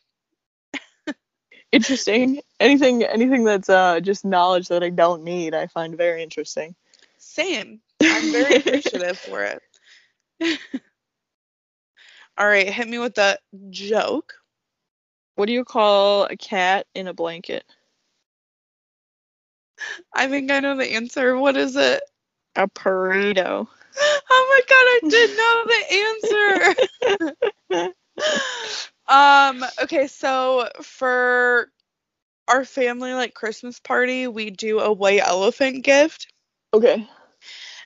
interesting. 1.72 2.42
Anything 2.60 3.04
anything 3.04 3.46
that's 3.46 3.70
uh 3.70 4.02
just 4.02 4.26
knowledge 4.26 4.68
that 4.68 4.84
I 4.84 4.90
don't 4.90 5.24
need, 5.24 5.56
I 5.56 5.68
find 5.68 5.96
very 5.96 6.22
interesting. 6.22 6.76
Same. 7.18 7.80
I'm 8.02 8.32
very 8.32 8.58
appreciative 8.58 9.18
for 9.18 9.44
it. 9.44 9.62
All 12.38 12.48
right, 12.48 12.70
hit 12.70 12.88
me 12.88 13.00
with 13.00 13.16
the 13.16 13.40
joke. 13.70 14.34
What 15.40 15.48
do 15.48 15.54
you 15.54 15.64
call 15.64 16.26
a 16.26 16.36
cat 16.36 16.86
in 16.94 17.08
a 17.08 17.14
blanket? 17.14 17.64
I 20.14 20.28
think 20.28 20.52
I 20.52 20.60
know 20.60 20.76
the 20.76 20.92
answer. 20.96 21.38
What 21.38 21.56
is 21.56 21.78
it? 21.78 22.04
A 22.58 22.68
burrito. 22.68 23.66
Oh 24.32 24.46
my 24.50 24.62
god, 24.70 24.86
I 24.86 25.00
did 25.10 25.30
know 25.38 25.64
the 27.72 27.84
answer. 27.84 27.94
um, 29.08 29.66
okay, 29.84 30.08
so 30.08 30.68
for 30.82 31.72
our 32.50 32.66
family 32.66 33.14
like 33.14 33.34
Christmas 33.34 33.80
party, 33.80 34.28
we 34.28 34.50
do 34.50 34.80
a 34.80 34.92
white 34.92 35.22
elephant 35.22 35.86
gift. 35.86 36.28
Okay. 36.74 37.08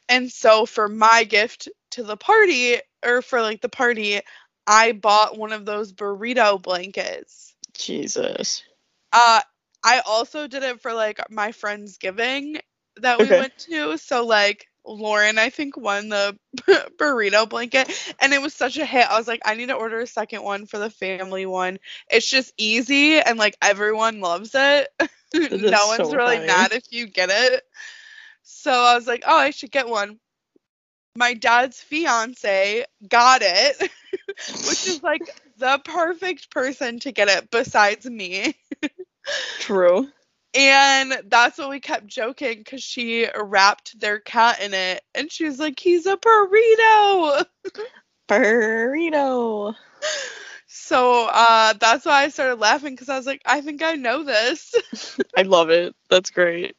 And 0.09 0.31
so 0.31 0.65
for 0.65 0.87
my 0.87 1.23
gift 1.23 1.69
to 1.91 2.03
the 2.03 2.17
party 2.17 2.77
or 3.05 3.21
for 3.21 3.41
like 3.41 3.61
the 3.61 3.69
party, 3.69 4.21
I 4.67 4.91
bought 4.93 5.37
one 5.37 5.51
of 5.53 5.65
those 5.65 5.91
burrito 5.93 6.61
blankets. 6.61 7.55
Jesus. 7.73 8.63
Uh 9.11 9.41
I 9.83 9.99
also 10.05 10.47
did 10.47 10.63
it 10.63 10.81
for 10.81 10.93
like 10.93 11.19
my 11.29 11.51
friend's 11.51 11.97
giving 11.97 12.59
that 12.97 13.19
we 13.21 13.31
Okay. 13.31 13.33
went 13.33 13.57
to. 13.69 13.97
So 13.97 14.25
like 14.25 14.67
Lauren, 14.85 15.37
I 15.37 15.49
think 15.49 15.77
won 15.77 16.09
the 16.09 16.37
burrito 16.99 17.47
blanket 17.49 17.89
and 18.19 18.33
it 18.33 18.41
was 18.41 18.53
such 18.53 18.77
a 18.77 18.85
hit. 18.85 19.09
I 19.09 19.17
was 19.17 19.27
like, 19.27 19.41
I 19.45 19.55
need 19.55 19.67
to 19.67 19.75
order 19.75 19.99
a 19.99 20.07
second 20.07 20.43
one 20.43 20.65
for 20.65 20.77
the 20.79 20.89
family 20.89 21.45
one. 21.45 21.79
It's 22.09 22.29
just 22.29 22.53
easy 22.57 23.19
and 23.19 23.37
like 23.37 23.55
everyone 23.61 24.19
loves 24.21 24.51
it. 24.53 24.87
no 25.33 25.87
one's 25.87 26.11
so 26.11 26.13
really 26.13 26.39
funny. 26.39 26.47
mad 26.47 26.71
if 26.73 26.83
you 26.91 27.07
get 27.07 27.29
it. 27.31 27.63
So 28.43 28.71
I 28.71 28.95
was 28.95 29.07
like, 29.07 29.23
oh, 29.27 29.37
I 29.37 29.51
should 29.51 29.71
get 29.71 29.87
one. 29.87 30.19
My 31.15 31.33
dad's 31.33 31.79
fiance 31.79 32.85
got 33.07 33.41
it, 33.43 33.77
which 34.67 34.87
is 34.87 35.03
like 35.03 35.29
the 35.57 35.79
perfect 35.83 36.49
person 36.49 36.99
to 37.01 37.11
get 37.11 37.29
it 37.29 37.51
besides 37.51 38.05
me. 38.05 38.55
True. 39.59 40.09
And 40.55 41.19
that's 41.25 41.57
what 41.57 41.69
we 41.69 41.79
kept 41.79 42.05
joking 42.05 42.59
because 42.59 42.83
she 42.83 43.27
wrapped 43.35 43.99
their 43.99 44.19
cat 44.19 44.61
in 44.61 44.73
it. 44.73 45.01
And 45.15 45.31
she 45.31 45.45
was 45.45 45.59
like, 45.59 45.79
he's 45.79 46.05
a 46.05 46.17
burrito. 46.17 47.45
Burrito. 48.27 49.75
So 50.67 51.27
uh, 51.31 51.73
that's 51.73 52.05
why 52.05 52.23
I 52.23 52.29
started 52.29 52.55
laughing 52.55 52.93
because 52.93 53.09
I 53.09 53.17
was 53.17 53.25
like, 53.25 53.41
I 53.45 53.61
think 53.61 53.81
I 53.81 53.93
know 53.95 54.23
this. 54.23 54.73
I 55.37 55.43
love 55.43 55.69
it. 55.69 55.95
That's 56.09 56.29
great. 56.29 56.75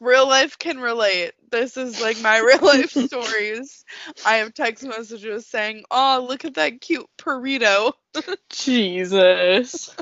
Real 0.00 0.26
life 0.28 0.58
can 0.58 0.78
relate. 0.80 1.32
This 1.50 1.76
is 1.76 2.00
like 2.00 2.18
my 2.20 2.38
real 2.38 2.58
life 2.62 2.90
stories. 2.90 3.84
I 4.24 4.36
have 4.36 4.54
text 4.54 4.84
messages 4.84 5.46
saying, 5.46 5.84
"Oh, 5.90 6.26
look 6.28 6.44
at 6.44 6.54
that 6.54 6.80
cute 6.80 7.06
burrito." 7.18 7.92
Jesus. 8.50 9.94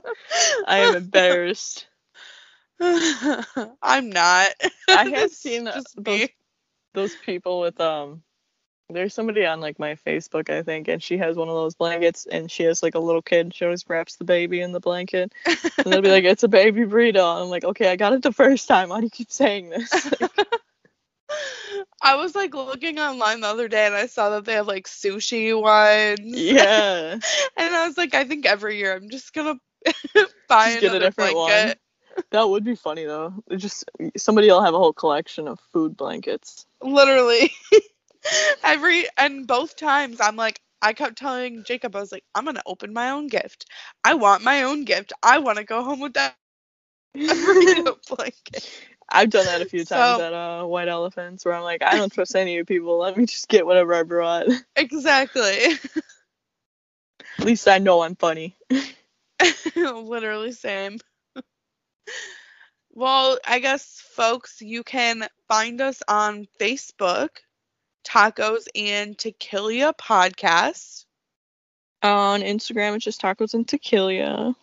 I 0.67 0.79
am 0.81 0.95
embarrassed. 0.95 1.87
I'm 2.81 4.11
not. 4.11 4.49
I 4.89 5.07
have 5.07 5.31
seen 5.31 5.67
just 5.67 6.03
those 6.03 6.29
those 6.95 7.17
people 7.17 7.61
with 7.61 7.81
um 7.81 8.23
there's 8.91 9.15
somebody 9.15 9.45
on 9.47 9.61
like 9.61 9.79
my 9.79 9.95
Facebook 9.95 10.51
I 10.51 10.63
think 10.63 10.89
and 10.89 11.03
she 11.03 11.17
has 11.19 11.37
one 11.37 11.49
of 11.49 11.55
those 11.55 11.75
blankets 11.75 12.27
and 12.31 12.51
she 12.51 12.65
has 12.65 12.83
like 12.83 12.95
a 12.95 12.99
little 13.01 13.23
kid 13.23 13.55
she 13.55 13.65
always 13.65 13.89
wraps 13.89 14.17
the 14.17 14.25
baby 14.25 14.61
in 14.61 14.73
the 14.73 14.81
blanket 14.81 15.33
and 15.47 15.87
they'll 15.87 16.03
be 16.03 16.11
like 16.11 16.25
it's 16.25 16.43
a 16.43 16.49
baby 16.49 16.83
burrito 16.83 17.35
and 17.35 17.45
I'm 17.45 17.49
like 17.49 17.65
okay 17.65 17.91
I 17.91 17.97
got 17.97 18.13
it 18.13 18.23
the 18.23 18.33
first 18.33 18.69
time 18.69 18.91
why 18.91 18.99
do 19.01 19.05
you 19.07 19.11
keep 19.11 19.31
saying 19.31 19.71
this 19.71 20.11
I 22.03 22.17
was 22.17 22.35
like 22.35 22.55
looking 22.55 22.99
online 22.99 23.41
the 23.41 23.49
other 23.49 23.69
day 23.69 23.87
and 23.87 23.95
I 23.95 24.07
saw 24.07 24.31
that 24.31 24.45
they 24.45 24.55
have 24.55 24.67
like 24.67 24.87
sushi 24.87 25.59
ones. 25.59 26.37
yeah 26.37 27.19
And 27.57 27.75
I 27.75 27.87
was 27.87 27.97
like, 27.97 28.15
I 28.15 28.25
think 28.25 28.47
every 28.47 28.77
year 28.79 28.95
I'm 28.95 29.09
just 29.11 29.33
gonna 29.33 29.57
buy 30.49 30.69
Just 30.69 30.81
get 30.81 30.91
a 30.95 30.99
another 30.99 31.01
different 31.01 31.35
one. 31.37 31.51
blanket. 31.51 31.79
that 32.31 32.49
would 32.49 32.65
be 32.65 32.77
funny 32.77 33.05
though 33.05 33.35
It 33.51 33.57
just 33.57 33.85
somebody 34.17 34.49
will 34.49 34.63
have 34.63 34.75
a 34.75 34.79
whole 34.79 34.93
collection 34.93 35.49
of 35.49 35.59
food 35.73 35.97
blankets 35.97 36.67
Literally. 36.83 37.51
every 38.65 39.07
and 39.19 39.47
both 39.47 39.77
times 39.77 40.21
I'm 40.21 40.37
like 40.37 40.61
I 40.83 40.93
kept 40.93 41.19
telling 41.19 41.65
Jacob, 41.65 41.97
I 41.97 42.01
was 42.01 42.13
like, 42.13 42.25
I'm 42.35 42.45
gonna 42.45 42.63
open 42.67 42.93
my 42.93 43.11
own 43.11 43.29
gift. 43.29 43.67
I 44.05 44.15
want 44.15 44.43
my 44.45 44.65
own 44.65 44.85
gift. 44.85 45.13
I 45.23 45.39
wanna 45.39 45.65
go 45.65 45.83
home 45.83 46.01
with 46.01 46.15
that 46.15 46.37
blanket. 47.15 48.71
I've 49.11 49.31
done 49.31 49.47
that 49.47 49.63
a 49.63 49.67
few 49.67 49.85
times 49.85 50.19
So- 50.19 50.21
at 50.21 50.33
uh, 50.35 50.65
White 50.65 50.89
Elephants 50.89 51.45
where 51.45 51.55
I'm 51.55 51.63
like 51.63 51.83
I 51.83 51.97
don't 51.97 52.13
trust 52.13 52.35
any 52.37 52.53
of 52.55 52.57
you 52.59 52.65
people 52.65 52.99
let 52.99 53.17
me 53.17 53.27
just 53.27 53.49
get 53.49 53.67
whatever 53.67 53.95
I 53.95 54.03
brought 54.03 54.47
Exactly. 54.77 55.79
at 57.39 57.45
least 57.47 57.69
I 57.69 57.79
know 57.79 58.03
I'm 58.03 58.17
funny 58.17 58.57
Literally 59.77 60.53
same. 60.53 60.99
well, 62.93 63.39
I 63.47 63.59
guess 63.61 64.01
folks, 64.15 64.61
you 64.63 64.83
can 64.85 65.27
find 65.49 65.81
us 65.81 66.03
on 66.09 66.47
Facebook, 66.61 67.31
Tacos 68.05 68.65
and 68.75 69.17
Tequila 69.19 69.95
Podcast. 69.95 71.05
on 72.03 72.43
Instagram 72.43 72.97
it's 72.97 73.05
just 73.05 73.23
tacos 73.23 73.55
and 73.55 73.67
tequila 73.67 74.55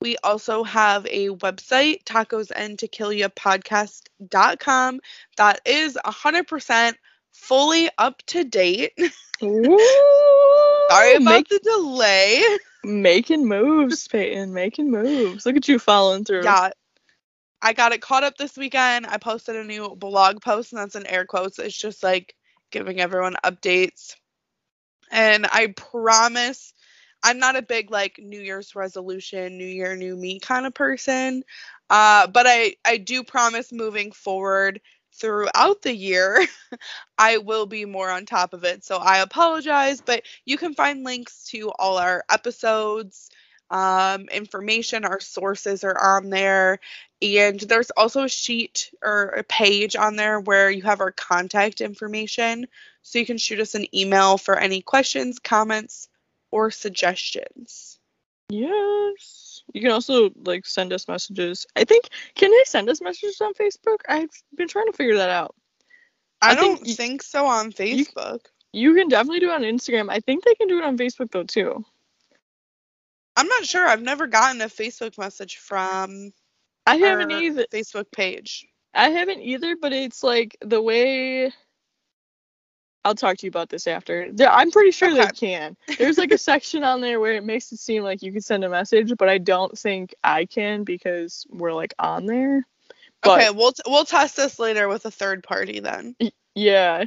We 0.00 0.16
also 0.22 0.62
have 0.62 1.04
a 1.06 1.30
website, 1.30 2.04
tacosandtequilapodcast.com, 2.04 5.00
that 5.36 5.60
is 5.66 5.98
100% 6.04 6.94
fully 7.32 7.90
up 7.98 8.22
to 8.26 8.44
date. 8.44 8.92
Ooh, 9.42 9.78
Sorry 10.90 11.14
about 11.16 11.22
Make- 11.24 11.48
the 11.48 11.58
delay. 11.62 12.42
making 12.84 13.46
moves, 13.48 14.06
Peyton. 14.08 14.54
Making 14.54 14.90
moves. 14.90 15.44
Look 15.44 15.56
at 15.56 15.68
you 15.68 15.78
following 15.78 16.24
through. 16.24 16.44
Yeah. 16.44 16.70
I 17.66 17.72
got 17.72 17.92
it 17.92 18.00
caught 18.00 18.22
up 18.22 18.36
this 18.36 18.56
weekend. 18.56 19.08
I 19.08 19.16
posted 19.16 19.56
a 19.56 19.64
new 19.64 19.88
blog 19.96 20.40
post, 20.40 20.72
and 20.72 20.80
that's 20.80 20.94
in 20.94 21.04
air 21.04 21.24
quotes. 21.24 21.58
It's 21.58 21.76
just 21.76 22.00
like 22.00 22.36
giving 22.70 23.00
everyone 23.00 23.34
updates. 23.44 24.14
And 25.10 25.46
I 25.50 25.74
promise 25.76 26.72
I'm 27.24 27.40
not 27.40 27.56
a 27.56 27.62
big 27.62 27.90
like 27.90 28.20
New 28.22 28.40
Year's 28.40 28.76
resolution, 28.76 29.58
New 29.58 29.66
Year, 29.66 29.96
New 29.96 30.14
Me 30.14 30.38
kind 30.38 30.64
of 30.64 30.74
person. 30.74 31.42
Uh, 31.90 32.28
but 32.28 32.46
I, 32.48 32.76
I 32.84 32.98
do 32.98 33.24
promise 33.24 33.72
moving 33.72 34.12
forward 34.12 34.80
throughout 35.12 35.82
the 35.82 35.94
year, 35.94 36.46
I 37.18 37.38
will 37.38 37.66
be 37.66 37.84
more 37.84 38.10
on 38.10 38.26
top 38.26 38.54
of 38.54 38.62
it. 38.62 38.84
So 38.84 38.98
I 38.98 39.18
apologize, 39.18 40.00
but 40.00 40.22
you 40.44 40.56
can 40.56 40.74
find 40.74 41.02
links 41.02 41.46
to 41.48 41.70
all 41.80 41.98
our 41.98 42.24
episodes, 42.30 43.28
um, 43.70 44.28
information, 44.28 45.04
our 45.04 45.20
sources 45.20 45.84
are 45.84 46.16
on 46.16 46.30
there. 46.30 46.78
And 47.22 47.58
there's 47.60 47.90
also 47.90 48.24
a 48.24 48.28
sheet 48.28 48.90
or 49.02 49.28
a 49.28 49.42
page 49.42 49.96
on 49.96 50.16
there 50.16 50.38
where 50.38 50.70
you 50.70 50.82
have 50.82 51.00
our 51.00 51.12
contact 51.12 51.80
information. 51.80 52.66
So 53.02 53.18
you 53.18 53.26
can 53.26 53.38
shoot 53.38 53.60
us 53.60 53.74
an 53.74 53.86
email 53.94 54.36
for 54.36 54.58
any 54.58 54.82
questions, 54.82 55.38
comments, 55.38 56.08
or 56.50 56.70
suggestions. 56.70 57.98
Yes. 58.48 59.62
You 59.72 59.80
can 59.80 59.90
also 59.90 60.30
like 60.44 60.66
send 60.66 60.92
us 60.92 61.08
messages. 61.08 61.66
I 61.74 61.84
think 61.84 62.08
can 62.34 62.50
they 62.50 62.64
send 62.64 62.88
us 62.88 63.00
messages 63.00 63.40
on 63.40 63.54
Facebook? 63.54 63.98
I've 64.08 64.30
been 64.54 64.68
trying 64.68 64.86
to 64.86 64.92
figure 64.92 65.16
that 65.16 65.30
out. 65.30 65.54
I, 66.40 66.52
I 66.52 66.54
don't 66.54 66.82
y- 66.86 66.92
think 66.92 67.22
so 67.22 67.46
on 67.46 67.72
Facebook. 67.72 68.40
You 68.72 68.94
can 68.94 69.08
definitely 69.08 69.40
do 69.40 69.50
it 69.50 69.54
on 69.54 69.62
Instagram. 69.62 70.10
I 70.10 70.20
think 70.20 70.44
they 70.44 70.54
can 70.54 70.68
do 70.68 70.78
it 70.78 70.84
on 70.84 70.98
Facebook 70.98 71.30
though 71.30 71.44
too. 71.44 71.84
I'm 73.36 73.46
not 73.46 73.66
sure. 73.66 73.86
I've 73.86 74.02
never 74.02 74.26
gotten 74.26 74.60
a 74.62 74.66
Facebook 74.66 75.18
message 75.18 75.58
from 75.58 76.32
I 76.86 76.96
haven't 76.96 77.30
either. 77.32 77.66
Facebook 77.72 78.10
page. 78.10 78.66
I 78.94 79.10
haven't 79.10 79.42
either, 79.42 79.76
but 79.76 79.92
it's 79.92 80.22
like 80.22 80.56
the 80.62 80.80
way. 80.80 81.52
I'll 83.04 83.14
talk 83.14 83.36
to 83.36 83.46
you 83.46 83.48
about 83.48 83.68
this 83.68 83.86
after. 83.86 84.32
I'm 84.48 84.72
pretty 84.72 84.90
sure 84.90 85.14
they 85.14 85.26
can. 85.28 85.76
There's 85.98 86.18
like 86.18 86.32
a 86.32 86.38
section 86.38 86.82
on 86.82 87.00
there 87.00 87.20
where 87.20 87.34
it 87.34 87.44
makes 87.44 87.70
it 87.70 87.78
seem 87.78 88.02
like 88.02 88.22
you 88.22 88.32
can 88.32 88.40
send 88.40 88.64
a 88.64 88.68
message, 88.68 89.12
but 89.16 89.28
I 89.28 89.38
don't 89.38 89.78
think 89.78 90.14
I 90.24 90.46
can 90.46 90.82
because 90.82 91.46
we're 91.50 91.72
like 91.72 91.94
on 92.00 92.26
there. 92.26 92.66
But 93.22 93.40
okay, 93.40 93.50
we'll 93.50 93.72
t- 93.72 93.82
we'll 93.86 94.04
test 94.04 94.36
this 94.36 94.58
later 94.58 94.88
with 94.88 95.04
a 95.04 95.10
third 95.10 95.44
party 95.44 95.78
then. 95.80 96.16
yeah, 96.54 97.04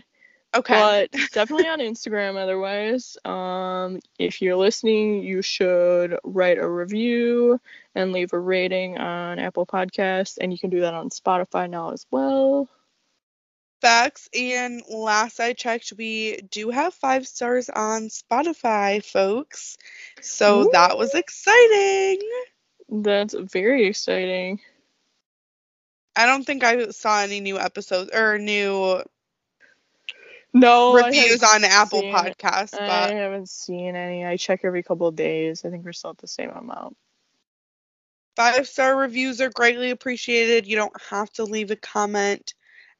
Okay. 0.55 0.73
but 0.73 1.11
definitely 1.31 1.67
on 1.67 1.79
Instagram 1.79 2.35
otherwise. 2.35 3.17
Um, 3.23 3.99
if 4.17 4.41
you're 4.41 4.55
listening, 4.55 5.21
you 5.21 5.41
should 5.41 6.17
write 6.23 6.57
a 6.57 6.67
review 6.67 7.59
and 7.93 8.11
leave 8.11 8.33
a 8.33 8.39
rating 8.39 8.97
on 8.97 9.37
Apple 9.37 9.65
Podcasts, 9.65 10.37
and 10.41 10.51
you 10.51 10.57
can 10.57 10.71
do 10.71 10.81
that 10.81 10.93
on 10.93 11.09
Spotify 11.09 11.69
now 11.69 11.91
as 11.91 12.05
well. 12.09 12.67
Facts. 13.81 14.27
And 14.37 14.81
last 14.89 15.39
I 15.39 15.53
checked, 15.53 15.93
we 15.97 16.41
do 16.49 16.69
have 16.69 16.93
five 16.93 17.27
stars 17.27 17.69
on 17.69 18.09
Spotify, 18.09 19.03
folks. 19.03 19.77
So 20.21 20.69
that 20.71 20.97
was 20.97 21.15
exciting. 21.15 22.19
That's 22.89 23.35
very 23.35 23.87
exciting. 23.87 24.59
I 26.15 26.25
don't 26.25 26.43
think 26.43 26.63
I 26.63 26.89
saw 26.89 27.21
any 27.21 27.39
new 27.39 27.57
episodes 27.57 28.09
or 28.13 28.37
new 28.37 29.01
No 30.53 30.93
reviews 30.93 31.43
on 31.43 31.63
Apple 31.63 32.01
seen- 32.01 32.13
Podcasts, 32.13 32.79
I 32.79 33.13
haven't 33.13 33.49
seen 33.49 33.95
any. 33.95 34.25
I 34.25 34.37
check 34.37 34.61
every 34.63 34.83
couple 34.83 35.07
of 35.07 35.15
days. 35.15 35.63
I 35.63 35.69
think 35.69 35.85
we're 35.85 35.93
still 35.93 36.11
at 36.11 36.17
the 36.17 36.27
same 36.27 36.49
amount. 36.49 36.97
five 38.35 38.67
star 38.67 38.95
reviews 38.95 39.41
are 39.41 39.49
greatly 39.49 39.89
appreciated. 39.89 40.65
You 40.65 40.77
don't 40.77 41.01
have 41.09 41.29
to 41.33 41.43
leave 41.43 41.71
a 41.71 41.75
comment, 41.75 42.53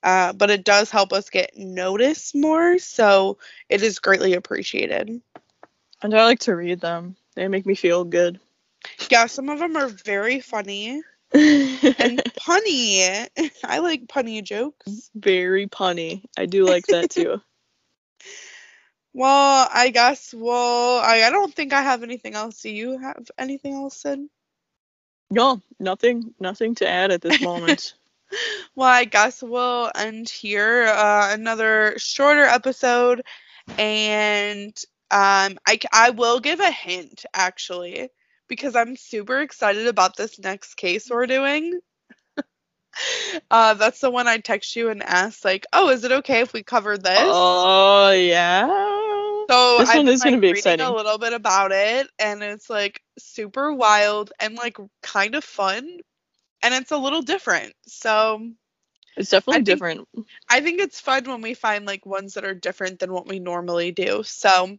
uh, 0.03 0.33
but 0.33 0.49
it 0.49 0.65
does 0.65 0.91
help 0.91 1.13
us 1.13 1.29
get 1.29 1.51
noticed 1.57 2.35
more. 2.35 2.77
So 2.77 3.37
it 3.69 3.81
is 3.81 3.99
greatly 3.99 4.33
appreciated. 4.33 5.21
And 6.01 6.13
I 6.13 6.25
like 6.25 6.39
to 6.41 6.55
read 6.55 6.81
them. 6.81 7.15
They 7.35 7.47
make 7.47 7.65
me 7.65 7.75
feel 7.75 8.03
good. 8.03 8.39
Yeah, 9.09 9.25
some 9.27 9.49
of 9.49 9.59
them 9.59 9.75
are 9.75 9.87
very 9.87 10.39
funny 10.39 11.01
and 11.33 12.21
punny. 12.39 13.27
I 13.63 13.79
like 13.79 14.07
punny 14.07 14.43
jokes. 14.43 15.11
very 15.15 15.67
punny. 15.67 16.23
I 16.37 16.45
do 16.45 16.65
like 16.65 16.85
that 16.87 17.09
too. 17.09 17.41
Well, 19.11 19.67
I 19.73 19.89
guess 19.89 20.33
well, 20.37 20.99
I, 20.99 21.23
I 21.23 21.31
don't 21.31 21.53
think 21.53 21.73
I 21.73 21.81
have 21.81 22.03
anything 22.03 22.35
else. 22.35 22.61
Do 22.61 22.69
you 22.69 22.99
have 22.99 23.25
anything 23.39 23.73
else, 23.73 23.99
said? 23.99 24.19
no, 25.31 25.61
nothing, 25.79 26.33
nothing 26.39 26.75
to 26.75 26.87
add 26.87 27.11
at 27.11 27.21
this 27.21 27.41
moment. 27.41 27.95
Well, 28.75 28.87
I 28.87 29.05
guess 29.05 29.41
we'll 29.41 29.91
end 29.95 30.29
here. 30.29 30.85
Uh, 30.85 31.33
another 31.33 31.95
shorter 31.97 32.43
episode, 32.43 33.23
and 33.77 34.77
um, 35.09 35.57
I 35.67 35.79
I 35.91 36.11
will 36.11 36.39
give 36.39 36.59
a 36.59 36.71
hint 36.71 37.25
actually 37.33 38.09
because 38.49 38.75
I'm 38.75 38.97
super 38.97 39.39
excited 39.39 39.87
about 39.87 40.17
this 40.17 40.37
next 40.39 40.75
case 40.75 41.09
we're 41.09 41.27
doing. 41.27 41.79
uh, 43.51 43.73
that's 43.75 44.01
the 44.01 44.11
one 44.11 44.27
I 44.27 44.37
text 44.39 44.75
you 44.75 44.89
and 44.89 45.01
asked 45.03 45.45
like, 45.45 45.65
oh, 45.71 45.89
is 45.89 46.03
it 46.03 46.11
okay 46.11 46.41
if 46.41 46.51
we 46.51 46.63
cover 46.63 46.97
this? 46.97 47.17
Oh 47.21 48.11
yeah. 48.11 48.67
So 49.49 49.77
This 49.79 49.89
I've 49.89 49.97
one 49.97 50.07
is 50.09 50.19
like, 50.23 50.31
be 50.33 50.35
reading 50.37 50.49
exciting. 50.57 50.85
A 50.85 50.93
little 50.93 51.17
bit 51.17 51.33
about 51.33 51.71
it, 51.71 52.07
and 52.19 52.43
it's 52.43 52.69
like 52.69 53.01
super 53.17 53.73
wild 53.73 54.31
and 54.39 54.55
like 54.55 54.77
kind 55.01 55.33
of 55.35 55.43
fun, 55.43 55.87
and 56.61 56.73
it's 56.73 56.91
a 56.91 56.97
little 56.97 57.21
different. 57.23 57.73
So 57.87 58.47
It's 59.17 59.31
definitely 59.31 59.53
I 59.53 59.57
think- 59.57 59.65
different. 59.65 60.07
I 60.49 60.61
think 60.61 60.79
it's 60.81 60.99
fun 60.99 61.23
when 61.25 61.41
we 61.41 61.55
find 61.55 61.85
like 61.85 62.05
ones 62.05 62.35
that 62.35 62.45
are 62.45 62.53
different 62.53 62.99
than 62.99 63.11
what 63.11 63.27
we 63.27 63.39
normally 63.39 63.91
do. 63.91 64.21
So 64.23 64.77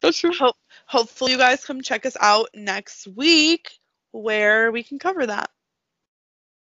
That's 0.00 0.18
true. 0.18 0.32
Hope 0.32 0.56
hopefully 0.86 1.32
you 1.32 1.38
guys 1.38 1.64
come 1.64 1.82
check 1.82 2.06
us 2.06 2.16
out 2.20 2.48
next 2.54 3.06
week 3.08 3.70
where 4.12 4.70
we 4.70 4.82
can 4.82 4.98
cover 4.98 5.26
that. 5.26 5.50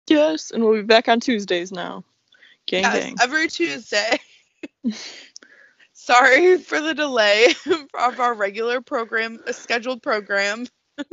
Yes, 0.08 0.50
and 0.50 0.62
we'll 0.64 0.74
be 0.74 0.82
back 0.82 1.08
on 1.08 1.20
Tuesdays 1.20 1.72
now. 1.72 2.04
Gang 2.66 2.82
yes, 2.82 3.04
gang. 3.04 3.16
every 3.20 3.48
Tuesday. 3.48 4.18
Sorry 5.92 6.58
for 6.58 6.80
the 6.80 6.94
delay 6.94 7.54
of 7.94 8.20
our 8.20 8.34
regular 8.34 8.80
program, 8.80 9.38
a 9.46 9.52
scheduled 9.52 10.02
program. 10.02 10.66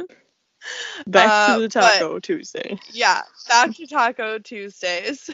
Back 1.07 1.29
uh, 1.29 1.55
to 1.55 1.61
the 1.61 1.69
but- 1.69 1.93
Taco 1.93 2.19
Tuesday. 2.19 2.77
Yeah, 2.91 3.21
back 3.47 3.73
to 3.75 3.87
Taco 3.87 4.39
Tuesdays. 4.39 5.29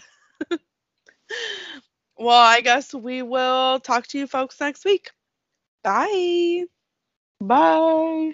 well, 2.18 2.30
I 2.30 2.62
guess 2.62 2.94
we 2.94 3.24
will 3.24 3.80
talk 3.80 4.06
to 4.08 4.20
you 4.20 4.28
folks 4.28 4.60
next 4.60 4.86
week. 4.86 5.10
Bye. 5.84 6.66
Bye. 7.48 8.34